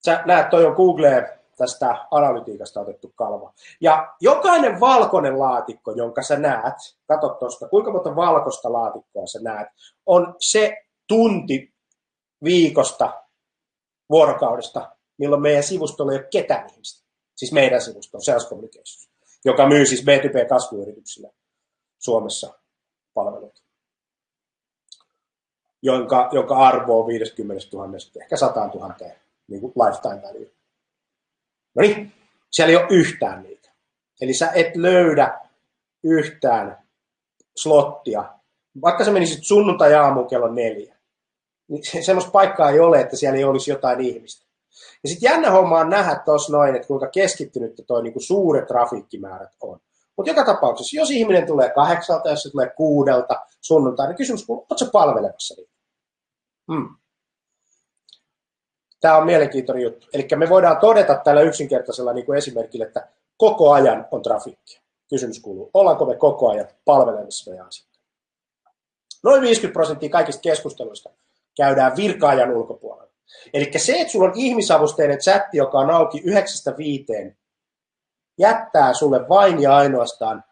[0.05, 3.53] Sä näet, toi on Google tästä analytiikasta otettu kalva.
[3.81, 6.75] Ja jokainen valkoinen laatikko, jonka sä näet,
[7.07, 9.67] katso tuosta, kuinka monta valkoista laatikkoa sä näet,
[10.05, 11.73] on se tunti
[12.43, 13.23] viikosta,
[14.09, 17.05] vuorokaudesta, milloin meidän sivustolla ei ole ketään ihmistä.
[17.35, 19.09] Siis meidän sivusto on Sales Communications,
[19.45, 21.31] joka myy siis B2B-kasvuyrityksille
[21.99, 22.53] Suomessa
[23.13, 23.61] palveluita,
[25.81, 27.89] jonka, jonka arvo on 50 000,
[28.21, 28.95] ehkä 100 000
[29.47, 30.51] niin kuin lifetime value.
[31.75, 32.13] No niin,
[32.51, 33.69] siellä ei ole yhtään niitä.
[34.21, 35.39] Eli sä et löydä
[36.03, 36.77] yhtään
[37.57, 38.23] slottia.
[38.81, 40.95] Vaikka se menisit sunnuntai aamu kello neljä,
[41.67, 44.45] niin semmoista paikkaa ei ole, että siellä ei olisi jotain ihmistä.
[45.03, 49.51] Ja sitten jännä homma on nähdä tuossa noin, että kuinka keskittynyt toi niinku suuret trafiikkimäärät
[49.61, 49.79] on.
[50.17, 54.65] Mutta joka tapauksessa, jos ihminen tulee kahdeksalta, jos se tulee kuudelta sunnuntaina, niin kysymys kuuluu,
[54.69, 55.73] oletko palvelemassa niitä?
[56.73, 56.95] Hmm.
[58.99, 60.07] Tämä on mielenkiintoinen juttu.
[60.13, 64.81] Eli me voidaan todeta tällä yksinkertaisella niin kuin esimerkillä, että koko ajan on trafiikkia.
[65.09, 67.99] Kysymys kuuluu, ollaanko me koko ajan palvelemassa meidän asiakkaita?
[69.23, 71.09] Noin 50 prosenttia kaikista keskusteluista
[71.57, 73.11] käydään virkaajan ulkopuolella.
[73.53, 76.23] Eli se, että sulla on ihmisavusteinen chatti, joka on auki
[77.29, 77.33] 9-5,
[78.37, 80.43] jättää sulle vain ja ainoastaan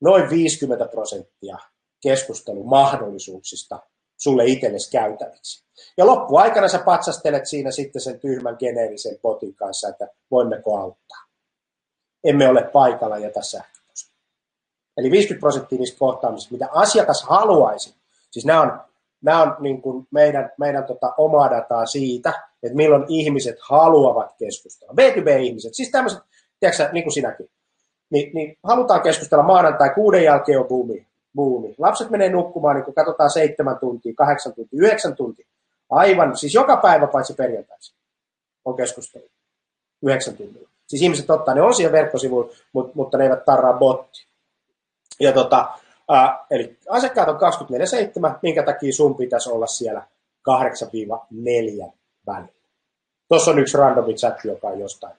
[0.00, 1.58] noin 50 prosenttia
[2.02, 3.78] keskustelumahdollisuuksista
[4.20, 5.64] sulle itsellesi käytäviksi.
[5.96, 11.24] Ja loppuaikana sä patsastelet siinä sitten sen tyhmän geneerisen potin kanssa, että voimmeko auttaa.
[12.24, 14.12] Emme ole paikalla, jätä sähköposti.
[14.96, 17.94] Eli 50 prosenttia niistä kohtaamisista, mitä asiakas haluaisi.
[18.30, 18.80] Siis nämä on,
[19.22, 24.94] nämä on niin kuin meidän, meidän tota omaa dataa siitä, että milloin ihmiset haluavat keskustella.
[25.00, 26.20] B2B-ihmiset, siis tämmöiset,
[26.60, 27.50] tiedätkö niin kuin sinäkin,
[28.10, 31.09] niin, niin halutaan keskustella maanantai kuuden jälkeen on buumi.
[31.34, 31.74] Buumi.
[31.78, 35.46] Lapset menee nukkumaan, niin kun katsotaan seitsemän tuntia, kahdeksan tuntia, yhdeksän tuntia.
[35.90, 37.96] Aivan, siis joka päivä paitsi perjantaisin
[38.64, 39.30] on keskustelu.
[40.02, 40.68] Yhdeksän tuntia.
[40.86, 44.26] Siis ihmiset ottaa, ne on siellä verkkosivuilla, mutta, mutta ne eivät tarraa botti.
[45.20, 45.68] Ja tota,
[46.08, 47.36] ää, eli asiakkaat on
[48.32, 50.02] 24-7, minkä takia sun pitäisi olla siellä
[50.50, 51.92] 8-4
[52.26, 52.60] välillä.
[53.28, 55.14] Tuossa on yksi randomi chat, joka on jostain,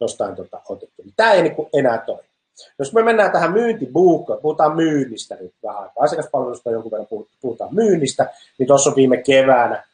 [0.00, 1.02] jostain tota, otettu.
[1.16, 2.31] Tämä ei niin enää toimi.
[2.78, 7.08] Jos me mennään tähän myyntibuukkoon, puhutaan myynnistä nyt vähän aikaa, asiakaspalvelusta jonkun verran
[7.40, 9.84] puhutaan myynnistä, niin tuossa on viime keväänä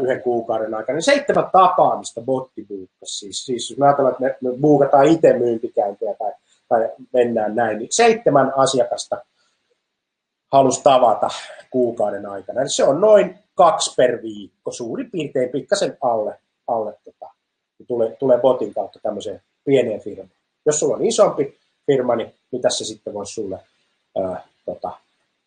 [0.00, 3.18] yhden kuukauden aikana, niin seitsemän tapaamista botti buukkasi.
[3.18, 6.32] Siis, siis jos me ajatellaan, että me, me buukataan itse myyntikäyntejä tai,
[6.68, 9.22] tai mennään näin, niin seitsemän asiakasta
[10.52, 11.28] halusi tavata
[11.70, 12.60] kuukauden aikana.
[12.60, 17.30] Eli se on noin kaksi per viikko, suurin piirtein pikkasen alle, alle tota,
[17.86, 20.30] tulee, tulee botin kautta tämmöiseen pieneen firmaan.
[20.66, 21.58] Jos sulla on isompi
[21.92, 23.58] firma, niin mitä se sitten voisi sulle
[24.22, 24.90] ää, tota,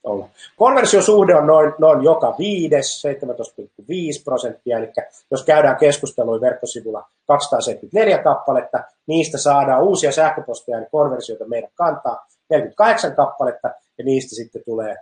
[0.04, 0.30] olla.
[0.58, 4.88] Konversiosuhde on noin, noin joka viides, 17,5 prosenttia, eli
[5.32, 13.16] jos käydään keskustelua verkkosivulla 274 kappaletta, niistä saadaan uusia sähköposteja ja konversioita meidän kantaa 48
[13.16, 14.96] kappaletta, ja niistä sitten tulee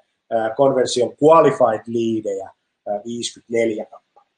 [0.55, 2.49] konversion qualified leadejä
[3.05, 4.35] 54 kappaletta,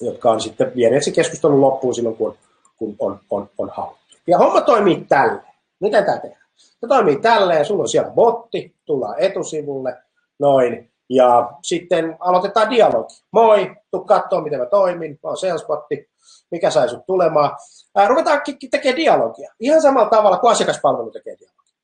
[0.00, 2.36] jotka on sitten vieneet se keskustelun loppuun silloin, kun,
[2.76, 3.98] kun on, on, on haluttu.
[4.26, 5.47] Ja homma toimii tälle.
[5.80, 6.48] Miten tämä tehdään?
[6.56, 9.96] Se toimii tälleen, sulla on siellä botti, tullaan etusivulle,
[10.38, 13.14] noin, ja sitten aloitetaan dialogi.
[13.30, 16.10] Moi, tuu katsoa, miten mä toimin, mä oon salesbotti,
[16.50, 17.56] mikä sai sut tulemaan.
[17.94, 21.74] Ää, ruvetaan tekemään dialogia, ihan samalla tavalla kuin asiakaspalvelu tekee dialogia.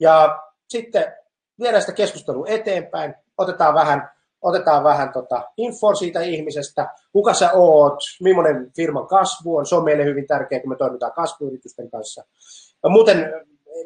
[0.00, 1.14] Ja sitten
[1.60, 4.10] viedään sitä keskustelua eteenpäin, otetaan vähän,
[4.42, 9.84] otetaan vähän tota infoa siitä ihmisestä, kuka sä oot, millainen firman kasvu on, se on
[9.84, 12.24] meille hyvin tärkeää, kun me toimitaan kasvuyritysten kanssa.
[12.88, 13.32] Muuten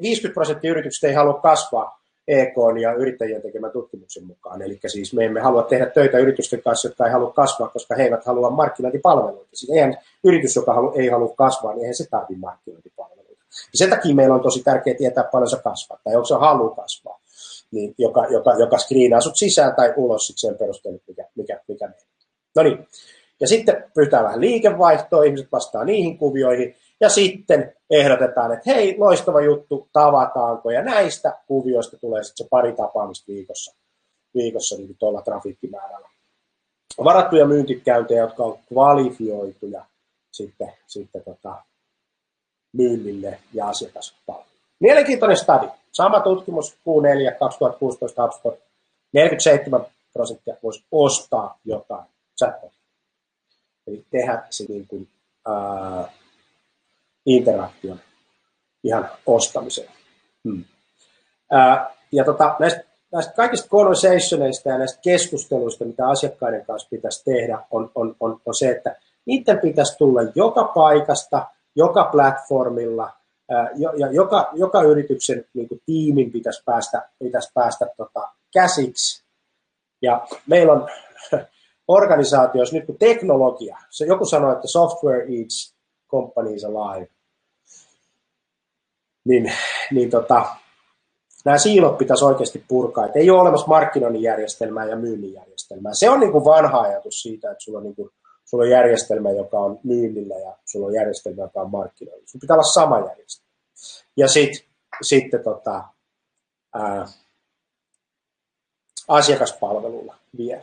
[0.02, 4.62] 50 prosenttia yrityksistä ei halua kasvaa EK ja yrittäjien tekemän tutkimuksen mukaan.
[4.62, 8.02] Eli siis me emme halua tehdä töitä yritysten kanssa, jotka ei halua kasvaa, koska he
[8.02, 9.56] eivät halua markkinointipalveluita.
[9.56, 13.44] Siis eihän yritys, joka ei halua kasvaa, niin eihän se tarvitse markkinointipalveluita.
[13.72, 16.70] Ja sen takia meillä on tosi tärkeää tietää, paljon se kasvaa tai onko se halu
[16.70, 17.20] kasvaa,
[17.70, 21.88] niin joka, joka, joka screenaa sut sisään tai ulos sit sen perusteella, mikä, mikä, mikä
[21.88, 22.06] meillä.
[22.56, 22.88] No niin,
[23.40, 29.40] ja sitten pyytää vähän liikevaihtoa, ihmiset vastaa niihin kuvioihin, ja sitten ehdotetaan, että hei, loistava
[29.40, 33.74] juttu, tavataanko, ja näistä kuvioista tulee sitten se pari tapaamista viikossa,
[34.34, 36.08] viikossa niin tuolla trafiikkimäärällä.
[37.04, 39.84] Varattuja myyntikäyntejä, jotka on kvalifioituja
[40.32, 41.62] sitten, sitten tota,
[42.72, 44.50] myynnille ja asiakaspalveluille.
[44.80, 45.68] Mielenkiintoinen stadi.
[45.92, 48.58] Sama tutkimus Q4 2016 HubSpot.
[49.12, 52.04] 47 prosenttia voisi ostaa jotain
[52.38, 52.78] chatbotia.
[53.86, 55.08] Eli tehdä se niin kuin,
[55.46, 56.12] ää,
[57.26, 58.00] interaktion
[58.84, 59.92] ihan ostamiseen.
[60.48, 60.64] Hmm.
[61.50, 67.58] Ää, ja tota, näistä, näistä kaikista conversationeista ja näistä keskusteluista, mitä asiakkaiden kanssa pitäisi tehdä,
[67.70, 73.10] on, on, on, on se, että niiden pitäisi tulla joka paikasta, joka platformilla,
[73.50, 79.24] ää, ja joka, joka yrityksen niin kuin, tiimin pitäisi päästä, pitäisi päästä tota, käsiksi.
[80.02, 80.88] Ja meillä on
[81.88, 85.79] organisaatioissa nyt kun teknologia, se joku sanoi, että software eats
[86.10, 87.08] companies alive,
[89.24, 89.52] niin,
[89.90, 90.46] niin tota,
[91.44, 93.06] nämä siilot pitäisi oikeasti purkaa.
[93.06, 95.94] Et ei ole olemassa markkinoinnin järjestelmää ja myynnin järjestelmää.
[95.94, 98.10] Se on niin kuin vanha ajatus siitä, että sulla on, niin kuin,
[98.44, 102.22] sulla on järjestelmä, joka on myynnillä ja sulla on järjestelmä, joka on markkinoilla.
[102.26, 103.50] Sulla pitää olla sama järjestelmä.
[104.16, 104.66] Ja sit,
[105.02, 105.84] sitten tota,
[106.74, 107.06] ää,
[109.08, 110.62] asiakaspalvelulla vielä.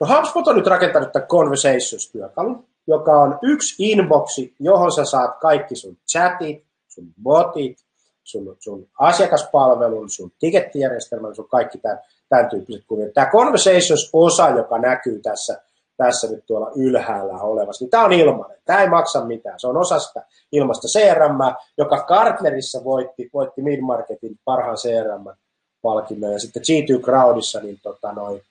[0.00, 5.76] No HubSpot on nyt rakentanut tämän Conversations-työkalun, joka on yksi inboxi, johon sä saat kaikki
[5.76, 7.78] sun chatit, sun botit,
[8.24, 11.98] sun, sun asiakaspalvelun, sun tikettijärjestelmän, sun kaikki tämän,
[12.28, 13.12] tämän tyyppiset kuviot.
[13.12, 15.60] Tämä Conversations-osa, joka näkyy tässä,
[15.96, 18.58] tässä nyt tuolla ylhäällä olevassa, niin tämä on ilmainen.
[18.64, 19.60] Tämä ei maksa mitään.
[19.60, 20.22] Se on osa sitä
[20.52, 21.38] ilmasta CRM,
[21.78, 26.32] joka Gartnerissa voitti, voitti Midmarketin parhaan CRM-palkinnon.
[26.32, 28.42] Ja sitten G2 Crowdissa niin tota, noi,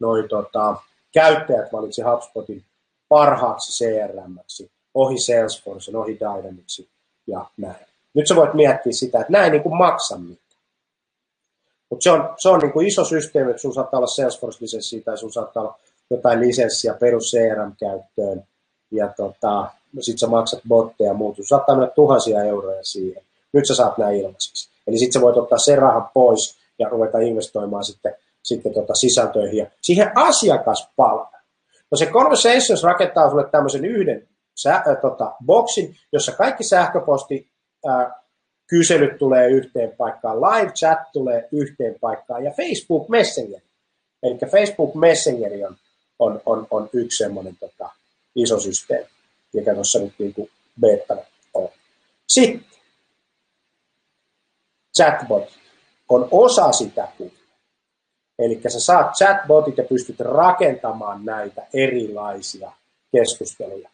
[0.00, 0.76] noi, tota,
[1.12, 2.64] käyttäjät valitsi HubSpotin
[3.08, 4.38] parhaaksi crm
[4.94, 6.88] ohi Salesforce, ohi Dynamicsin
[7.26, 7.86] ja näin.
[8.14, 10.44] Nyt sä voit miettiä sitä, että näin niin kuin maksa mitään.
[11.90, 15.18] Mutta se on, se on niin kuin iso systeemi, että sun saattaa olla Salesforce-lisenssi tai
[15.18, 15.78] sun saattaa olla
[16.10, 18.44] jotain lisenssiä perus CRM-käyttöön
[18.90, 21.36] ja tota, sit sä maksat botteja ja muuta.
[21.36, 23.22] Sun saattaa mennä tuhansia euroja siihen.
[23.52, 24.70] Nyt sä saat nämä ilmaiseksi.
[24.86, 29.58] Eli sitten sä voit ottaa sen rahan pois ja ruveta investoimaan sitten, sitten tota sisältöihin
[29.58, 31.33] ja siihen asiakaspalveluun.
[31.90, 37.48] No se Conversations rakentaa sulle tämmöisen yhden sä, äh, tota, boksin, jossa kaikki sähköposti
[37.88, 38.12] äh,
[38.66, 43.60] kyselyt tulee yhteen paikkaan, live chat tulee yhteen paikkaan ja Facebook Messenger.
[44.22, 45.76] Eli Facebook Messenger on,
[46.18, 47.90] on, on, on yksi semmoinen tota,
[48.36, 49.08] iso systeemi,
[49.52, 51.16] mikä tuossa nyt niin kuin beta
[51.54, 51.68] on.
[52.28, 52.64] Sitten
[54.96, 55.48] chatbot
[56.08, 57.43] on osa sitä kuvaa.
[58.38, 62.72] Eli sä saat chatbotit ja pystyt rakentamaan näitä erilaisia
[63.12, 63.90] keskusteluja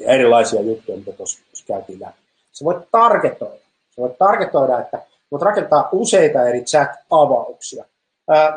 [0.00, 2.18] ja erilaisia juttuja, mitä tuossa käytiin läpi.
[2.52, 3.62] Sä voit targetoida.
[3.90, 7.84] Sä voit targetoida, että voit rakentaa useita eri chat-avauksia.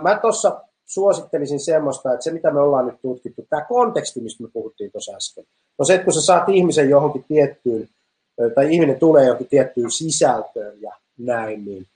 [0.02, 4.50] Mä tuossa suosittelisin semmoista, että se mitä me ollaan nyt tutkittu, tämä konteksti, mistä me
[4.54, 5.46] puhuttiin tuossa äsken,
[5.78, 7.90] on se, että kun sä saat ihmisen johonkin tiettyyn,
[8.56, 11.88] tai ihminen tulee johonkin tiettyyn sisältöön ja näin, niin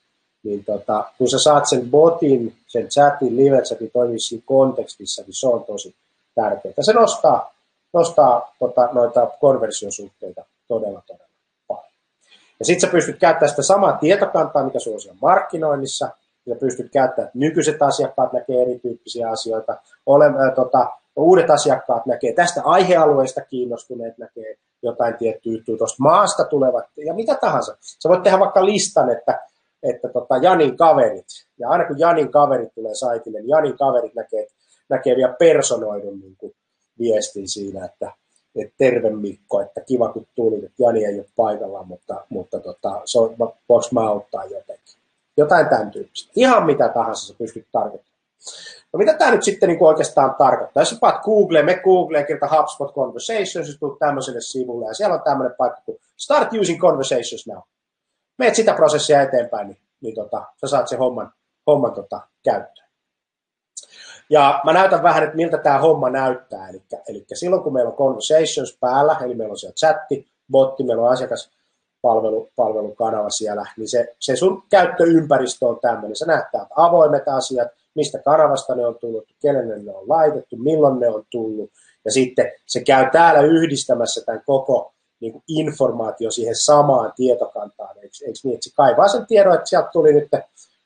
[0.43, 5.47] niin tota, kun sä saat sen botin, sen chatin, live-chatin toimii siinä kontekstissa, niin se
[5.47, 5.95] on tosi
[6.36, 6.73] tärkeää.
[6.82, 7.54] Se nostaa,
[7.93, 11.30] nostaa tota, noita konversiosuhteita todella, todella
[11.67, 11.91] paljon.
[12.60, 16.10] Ja sitten sä pystyt käyttämään sitä samaa tietokantaa, mikä sulla on siellä markkinoinnissa,
[16.45, 22.34] ja pystyt käyttämään, että nykyiset asiakkaat näkee erityyppisiä asioita, Ole, äh, tota, uudet asiakkaat näkee
[22.34, 27.78] tästä aihealueesta kiinnostuneet, näkee jotain tiettyä juttua, tuosta maasta tulevat ja mitä tahansa.
[27.80, 29.39] Sä voit tehdä vaikka listan, että
[29.84, 31.26] että tota Janin kaverit,
[31.60, 34.48] ja aina kun Janin kaverit tulee saitille, niin Janin kaverit näkee,
[34.89, 36.56] näkee vielä personoidun niin kuin
[37.00, 38.12] viestin siinä, että,
[38.56, 43.02] että terve Mikko, että kiva kun tulit, että Jani ei ole paikalla, mutta, mutta tota,
[43.06, 45.00] se on, voiko mä auttaa jotenkin.
[45.38, 46.32] Jotain tämän tyyppistä.
[46.36, 48.10] Ihan mitä tahansa sä pystyt tarkoittamaan.
[48.94, 50.82] No mitä tämä nyt sitten niin oikeastaan tarkoittaa?
[50.82, 55.22] Jos paat Google, me Googleen, kirjoita HubSpot Conversations, jos tulet tämmöiselle sivulle, ja siellä on
[55.22, 57.62] tämmöinen paikka kuin Start Using Conversations Now
[58.39, 61.34] meet sitä prosessia eteenpäin, niin, niin tota, sä saat sen homman,
[61.67, 62.89] homman tota, käyttöön.
[64.30, 66.69] Ja mä näytän vähän, että miltä tämä homma näyttää.
[66.69, 71.04] Eli, eli silloin kun meillä on conversations päällä, eli meillä on siellä chatti, botti, meillä
[71.04, 76.15] on asiakaspalvelukanava siellä, niin se, se sun käyttöympäristö on tämmöinen.
[76.15, 80.99] Sä näet täältä avoimet asiat, mistä kanavasta ne on tullut, kenelle ne on laitettu, milloin
[80.99, 81.71] ne on tullut.
[82.06, 87.95] Ja sitten se käy täällä yhdistämässä tämän koko niin kuin informaatio siihen samaan tietokantaan.
[87.97, 90.29] Eikö, eikö niin, että se kaivaa sen tiedon, että sieltä tuli nyt,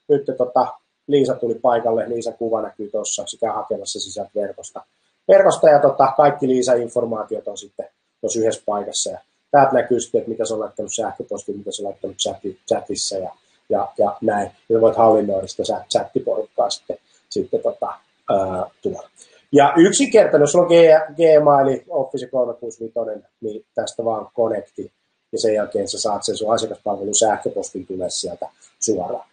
[0.10, 0.68] nyt tota,
[1.08, 4.82] Liisa tuli paikalle, Liisa kuva näkyy tuossa, käy hakemassa sisältä verkosta.
[5.28, 7.88] Verkosta ja tota, kaikki Liisa-informaatiot on sitten
[8.22, 9.12] tuossa yhdessä paikassa.
[9.12, 9.20] Ja
[9.52, 13.18] täältä näkyy sitten, että mitä se on laittanut sähköpostiin, mitä se on laittanut chati, chatissa
[13.18, 13.36] ja,
[13.70, 14.52] ja, ja näin.
[14.70, 16.98] Ja voit hallinnoida sitä chattiporukkaa sitten,
[17.30, 17.88] sitten tota,
[18.30, 19.10] ää, tuolla.
[19.54, 20.68] Ja yksinkertainen, jos on
[21.16, 24.92] Gmail, Office 365, niin tästä vaan connecti
[25.32, 29.26] ja sen jälkeen sä saat sen sun asiakaspalvelun sähköpostin tulee sieltä suoraan.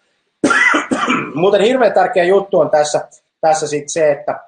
[1.35, 3.09] Muuten hirveän tärkeä juttu on tässä,
[3.41, 4.41] tässä sit se, että,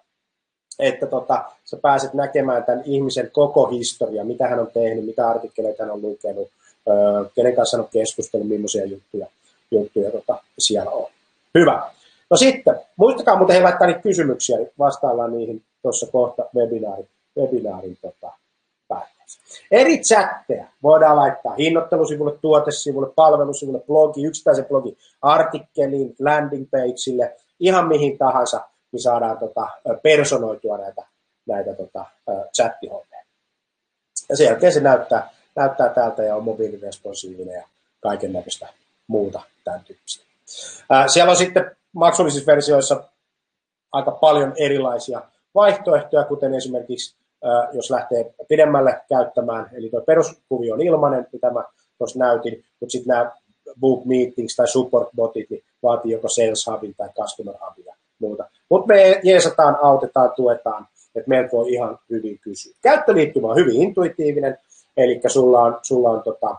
[0.78, 5.82] että tota, sä pääset näkemään tämän ihmisen koko historia, mitä hän on tehnyt, mitä artikkeleita
[5.82, 6.48] hän on lukenut,
[6.88, 9.26] öö, kenen kanssa hän on keskustellut, millaisia juttuja,
[9.70, 11.10] juttuja tota, siellä on.
[11.58, 11.90] Hyvä.
[12.32, 17.98] No sitten, muistakaa muuten he laittaa niitä kysymyksiä, niin vastaillaan niihin tuossa kohta webinaarin, webinaarin
[18.02, 18.32] tota,
[18.88, 19.40] päätteessä.
[19.70, 28.18] Eri chatteja voidaan laittaa hinnoittelusivulle, tuotesivulle, palvelusivulle, blogi, yksittäisen blogin artikkeliin, landing pageille, ihan mihin
[28.18, 28.60] tahansa,
[28.92, 29.68] niin saadaan tota,
[30.02, 31.02] personoitua näitä,
[31.46, 32.04] näitä tota,
[32.56, 33.24] chattihommeja.
[34.28, 37.68] Ja sen jälkeen se näyttää, näyttää täältä ja on mobiiliresponsiivinen ja
[38.00, 38.68] kaiken näköistä
[39.06, 40.24] muuta tämän tyyppistä.
[41.06, 43.04] Siellä on sitten maksullisissa versioissa
[43.92, 45.22] aika paljon erilaisia
[45.54, 47.16] vaihtoehtoja, kuten esimerkiksi
[47.72, 51.64] jos lähtee pidemmälle käyttämään, eli tuo peruskuvio on ilmainen, mitä mä
[51.98, 53.32] tuossa näytin, mutta sitten nämä
[53.80, 58.44] book meetings tai support botit niin vaatii joko sales hubin tai customer hubin ja muuta.
[58.70, 62.76] Mutta me jeesataan, autetaan, tuetaan että meiltä voi ihan hyvin kysyä.
[62.82, 64.58] Käyttöliittymä on hyvin intuitiivinen,
[64.96, 66.56] eli sulla on, sulla on tota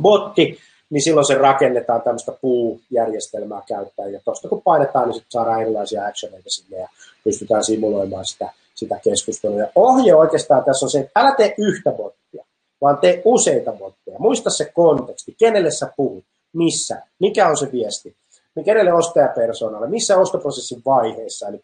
[0.00, 0.58] botti,
[0.90, 6.06] niin silloin se rakennetaan tämmöistä puujärjestelmää käyttäen, ja tuosta kun painetaan, niin sitten saadaan erilaisia
[6.06, 6.88] actioneita sinne, ja
[7.24, 9.60] pystytään simuloimaan sitä, sitä keskustelua.
[9.60, 12.44] Ja ohje oikeastaan tässä on se, että älä tee yhtä bottia,
[12.80, 14.18] vaan tee useita botteja.
[14.18, 18.16] Muista se konteksti, kenelle sä puhut, missä, mikä on se viesti,
[18.54, 21.60] niin kenelle ostajapersoonalle, missä ostoprosessin vaiheessa, eli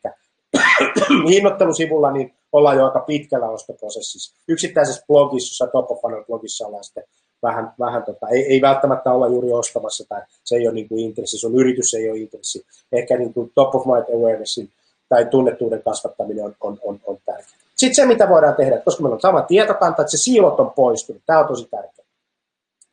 [1.30, 4.36] hinnoittelusivulla niin ollaan jo aika pitkällä ostoprosessissa.
[4.48, 7.04] Yksittäisessä blogissa, Top of blogissa ollaan sitten
[7.42, 11.00] vähän, vähän tota, ei, ei, välttämättä olla juuri ostamassa tai se ei ole niin kuin
[11.00, 12.66] intressi, sun yritys ei ole intressi.
[12.92, 14.70] Ehkä niin kuin top of mind awaressin
[15.08, 17.62] tai tunnettuuden kasvattaminen on, on, on, on tärkeää.
[17.76, 21.22] Sitten se, mitä voidaan tehdä, koska meillä on sama tietokanta, että se siilot on poistunut,
[21.26, 22.06] tämä on tosi tärkeää.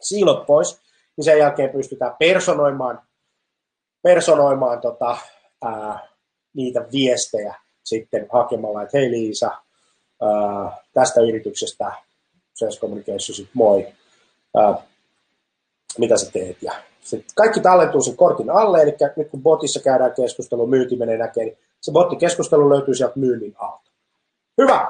[0.02, 0.80] Siilot pois,
[1.18, 3.02] niin sen jälkeen pystytään personoimaan,
[4.02, 5.18] personoimaan tota,
[5.64, 6.08] ää,
[6.54, 9.52] niitä viestejä sitten hakemalla, että hei Liisa,
[10.22, 11.92] ää, tästä yrityksestä
[12.54, 13.88] Sales Communications, moi,
[14.58, 14.76] ää,
[15.98, 16.58] mitä sä teet.
[16.62, 16.72] Ja
[17.02, 21.48] sitten kaikki tallentuu sen kortin alle, eli nyt kun botissa käydään keskustelua, myynti menee näkeen,
[21.48, 23.92] niin se bottikeskustelu löytyy sieltä myynnin alta.
[24.62, 24.88] Hyvä.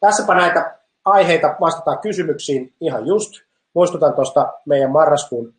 [0.00, 3.32] Tässäpä näitä aiheita vastataan kysymyksiin ihan just.
[3.74, 5.54] Muistutan tuosta meidän marraskuun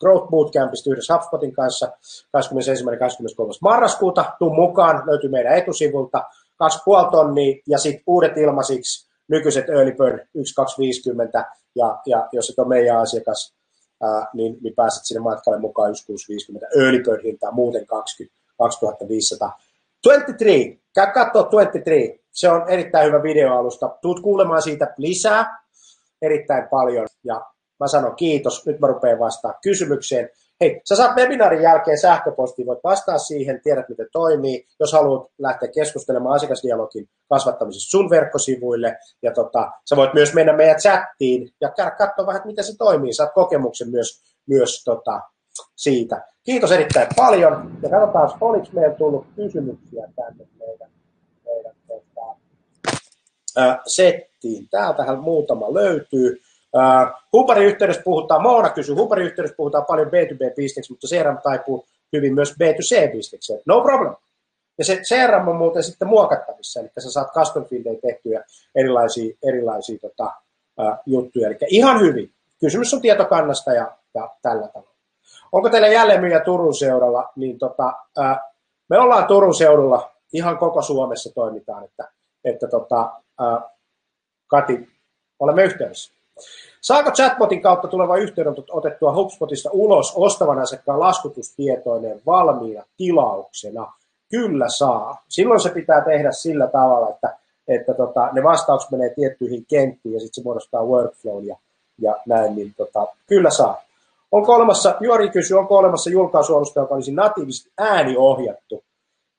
[0.00, 1.92] Growth Bootcampista yhdessä HubSpotin kanssa
[2.32, 2.84] 21.
[2.84, 3.52] ja 23.
[3.60, 4.24] marraskuuta.
[4.38, 6.18] Tuu mukaan, löytyy meidän etusivulta
[7.04, 11.44] 2,5 tonnia ja sitten uudet ilmaisiksi nykyiset Early Bird 1250
[11.76, 13.54] ja, ja jos et ole meidän asiakas,
[14.02, 19.58] ää, niin, niin pääset sinne matkalle mukaan 1650 Early Bird hintaa, muuten 20, 2500.
[20.04, 23.88] 23, käy katsoa 23, se on erittäin hyvä videoalusta.
[24.02, 25.66] Tuut kuulemaan siitä lisää
[26.22, 27.46] erittäin paljon ja
[27.80, 28.66] mä sanon kiitos.
[28.66, 30.30] Nyt mä rupean vastaamaan kysymykseen.
[30.60, 34.66] Hei, sä saat webinaarin jälkeen sähköpostiin, voit vastaa siihen, tiedät miten toimii.
[34.80, 40.76] Jos haluat lähteä keskustelemaan asiakasdialogin kasvattamisesta sun verkkosivuille, ja tota, sä voit myös mennä meidän
[40.76, 43.12] chattiin ja käydä katsoa vähän, miten se toimii.
[43.12, 45.20] Saat kokemuksen myös, myös tota,
[45.76, 46.24] siitä.
[46.44, 50.90] Kiitos erittäin paljon, ja katsotaan, oliko meillä tullut kysymyksiä tänne meidän,
[51.44, 52.36] meidän tota,
[53.56, 54.68] ää, settiin.
[54.70, 56.36] Täältähän muutama löytyy.
[56.76, 62.34] Uh, Huparin yhteydessä puhutaan, Moona kysyy, Huparin yhteydessä puhutaan paljon B2B-bisneksi, mutta CRM taipuu hyvin
[62.34, 63.62] myös B2C-bisnekseen.
[63.66, 64.14] No problem.
[64.78, 69.98] Ja se CRM on muuten sitten muokattavissa, eli sä saat custom feedejä tehtyjä erilaisia, erilaisia
[69.98, 70.32] tota,
[70.80, 71.48] uh, juttuja.
[71.48, 72.32] Eli ihan hyvin.
[72.60, 74.96] Kysymys on tietokannasta ja, ja tällä tavalla.
[75.52, 77.32] Onko teillä jälleen myyjä Turun seudalla?
[77.36, 78.52] Niin tota, uh,
[78.88, 82.08] me ollaan Turun seudulla, ihan koko Suomessa toimitaan, että,
[82.44, 83.70] että tota, uh,
[84.46, 84.88] Kati,
[85.38, 86.15] olemme yhteydessä.
[86.80, 93.92] Saako chatbotin kautta tuleva yhteydenotto otettua HubSpotista ulos ostavan asiakkaan laskutustietoineen valmiina tilauksena?
[94.30, 95.22] Kyllä saa.
[95.28, 100.20] Silloin se pitää tehdä sillä tavalla, että, että tota, ne vastaukset menee tiettyihin kenttiin ja
[100.20, 101.56] sitten se muodostaa workflow ja,
[101.98, 103.82] ja näin, niin tota, kyllä saa.
[104.32, 108.84] Onko olemassa, Juori kysyy, onko olemassa julkaisualusta, joka olisi natiivisesti ääniohjattu?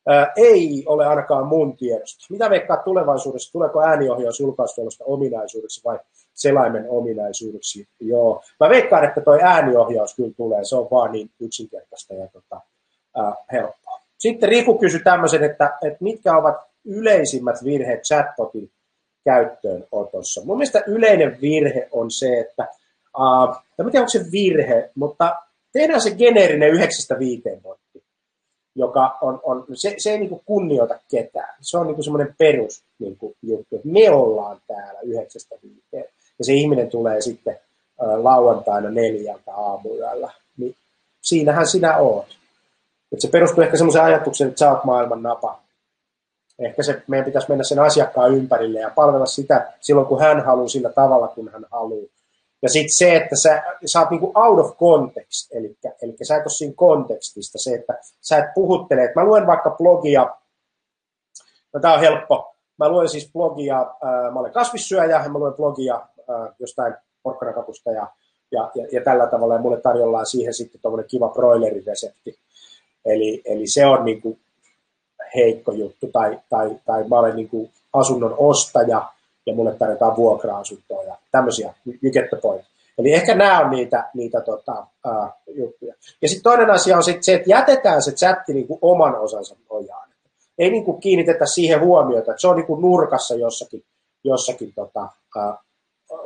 [0.07, 2.25] Ää, ei ole ainakaan mun tiedosta.
[2.29, 5.99] Mitä veikkaa tulevaisuudessa, tuleeko ääniohjaus julkaisualusta ominaisuudeksi vai
[6.37, 7.87] selaimen ominaisuudeksi.
[7.99, 8.43] Joo.
[8.59, 12.61] Mä veikkaan, että toi ääniohjaus kyllä tulee, se on vaan niin yksinkertaista ja tota,
[13.19, 14.01] äh, helppoa.
[14.17, 18.71] Sitten Riku kysyi tämmöisen, että, että mitkä ovat yleisimmät virheet chatbotin
[19.25, 20.45] käyttöönotossa.
[20.45, 22.67] Mun mielestä yleinen virhe on se, että,
[23.19, 25.35] uh, en tiedä onko se virhe, mutta
[25.73, 28.03] tehdään se geneerinen 9-5 botti,
[28.75, 31.55] joka on, on se, se ei niin kunnioita ketään.
[31.61, 36.07] Se on niin semmoinen perus niin juttu, että me ollaan täällä 9-5
[36.39, 37.59] ja se ihminen tulee sitten
[38.23, 40.75] lauantaina neljältä aamuyöllä, niin
[41.21, 42.37] siinähän sinä oot.
[43.13, 45.59] Et se perustuu ehkä semmoiseen ajatukseen, että sä oot maailman napa.
[46.59, 50.67] Ehkä se, meidän pitäisi mennä sen asiakkaan ympärille ja palvella sitä silloin, kun hän haluaa
[50.67, 52.07] sillä tavalla, kun hän haluaa.
[52.61, 56.41] Ja sitten se, että sä, sä oot niinku out of context, eli, eli sä et
[56.41, 60.35] ole siinä kontekstista, se, että sä et puhuttele, että mä luen vaikka blogia,
[61.73, 65.53] no tää on helppo, mä luen siis blogia, ää, mä olen kasvissyöjä ja mä luen
[65.53, 66.01] blogia
[66.59, 68.07] jostain porkkanakakusta ja,
[68.51, 72.37] ja, ja, ja, tällä tavalla, ja mulle tarjollaan siihen sitten tuommoinen kiva broileriresepti.
[73.05, 74.39] Eli, eli se on niin kuin
[75.35, 79.09] heikko juttu, tai, tai, tai mä olen niin kuin asunnon ostaja,
[79.45, 82.65] ja mulle tarjotaan vuokra-asuntoa ja tämmöisiä, you get the point.
[82.97, 85.93] Eli ehkä nämä on niitä, niitä tota, uh, juttuja.
[86.21, 89.55] Ja sitten toinen asia on sit se, että jätetään se chatti niin kuin oman osansa
[89.69, 90.09] nojaan.
[90.57, 93.83] Ei niin kuin kiinnitetä siihen huomiota, että se on niin kuin nurkassa jossakin,
[94.23, 95.01] jossakin tota,
[95.35, 95.53] uh,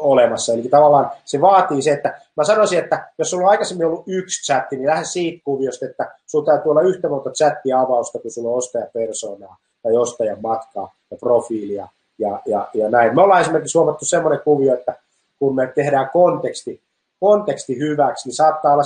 [0.01, 0.53] olemassa.
[0.53, 4.45] Eli tavallaan se vaatii se, että mä sanoisin, että jos sulla on aikaisemmin ollut yksi
[4.45, 8.49] chatti, niin lähde siitä kuviosta, että sulla täytyy olla yhtä monta chattia avausta, kun sulla
[8.49, 10.93] on ostajapersonaa tai ostajan matkaa.
[11.11, 11.87] Ja profiilia
[12.19, 13.15] ja, ja, ja näin.
[13.15, 14.95] Me ollaan esimerkiksi huomattu semmoinen kuvio, että
[15.39, 16.81] kun me tehdään konteksti,
[17.19, 18.83] konteksti hyväksi, niin saattaa olla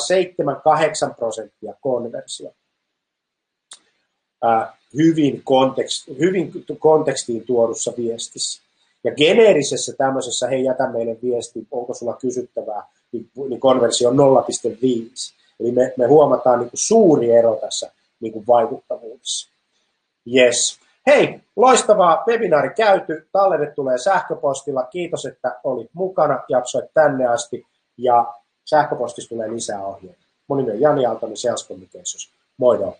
[1.11, 2.51] 7-8 prosenttia konversio.
[4.43, 8.64] Ää, hyvin, kontekst, hyvin kontekstiin tuodussa viestissä.
[9.05, 15.35] Ja geneerisessä tämmöisessä, hei jätä meille viesti, onko sulla kysyttävää, niin, niin konversio on 0,5.
[15.59, 19.51] Eli me, me huomataan niin kuin suuri ero tässä niin kuin vaikuttavuudessa.
[20.35, 20.79] Yes.
[21.07, 23.27] Hei, loistavaa webinaari käyty.
[23.31, 24.83] Tallenne tulee sähköpostilla.
[24.83, 27.65] Kiitos, että olit mukana, jaksoit tänne asti.
[27.97, 28.33] Ja
[28.65, 30.25] sähköpostissa tulee lisää ohjeita.
[30.47, 32.31] Mun nimi on Jani Aaltoni, Sales Communications.
[32.57, 32.97] Moido!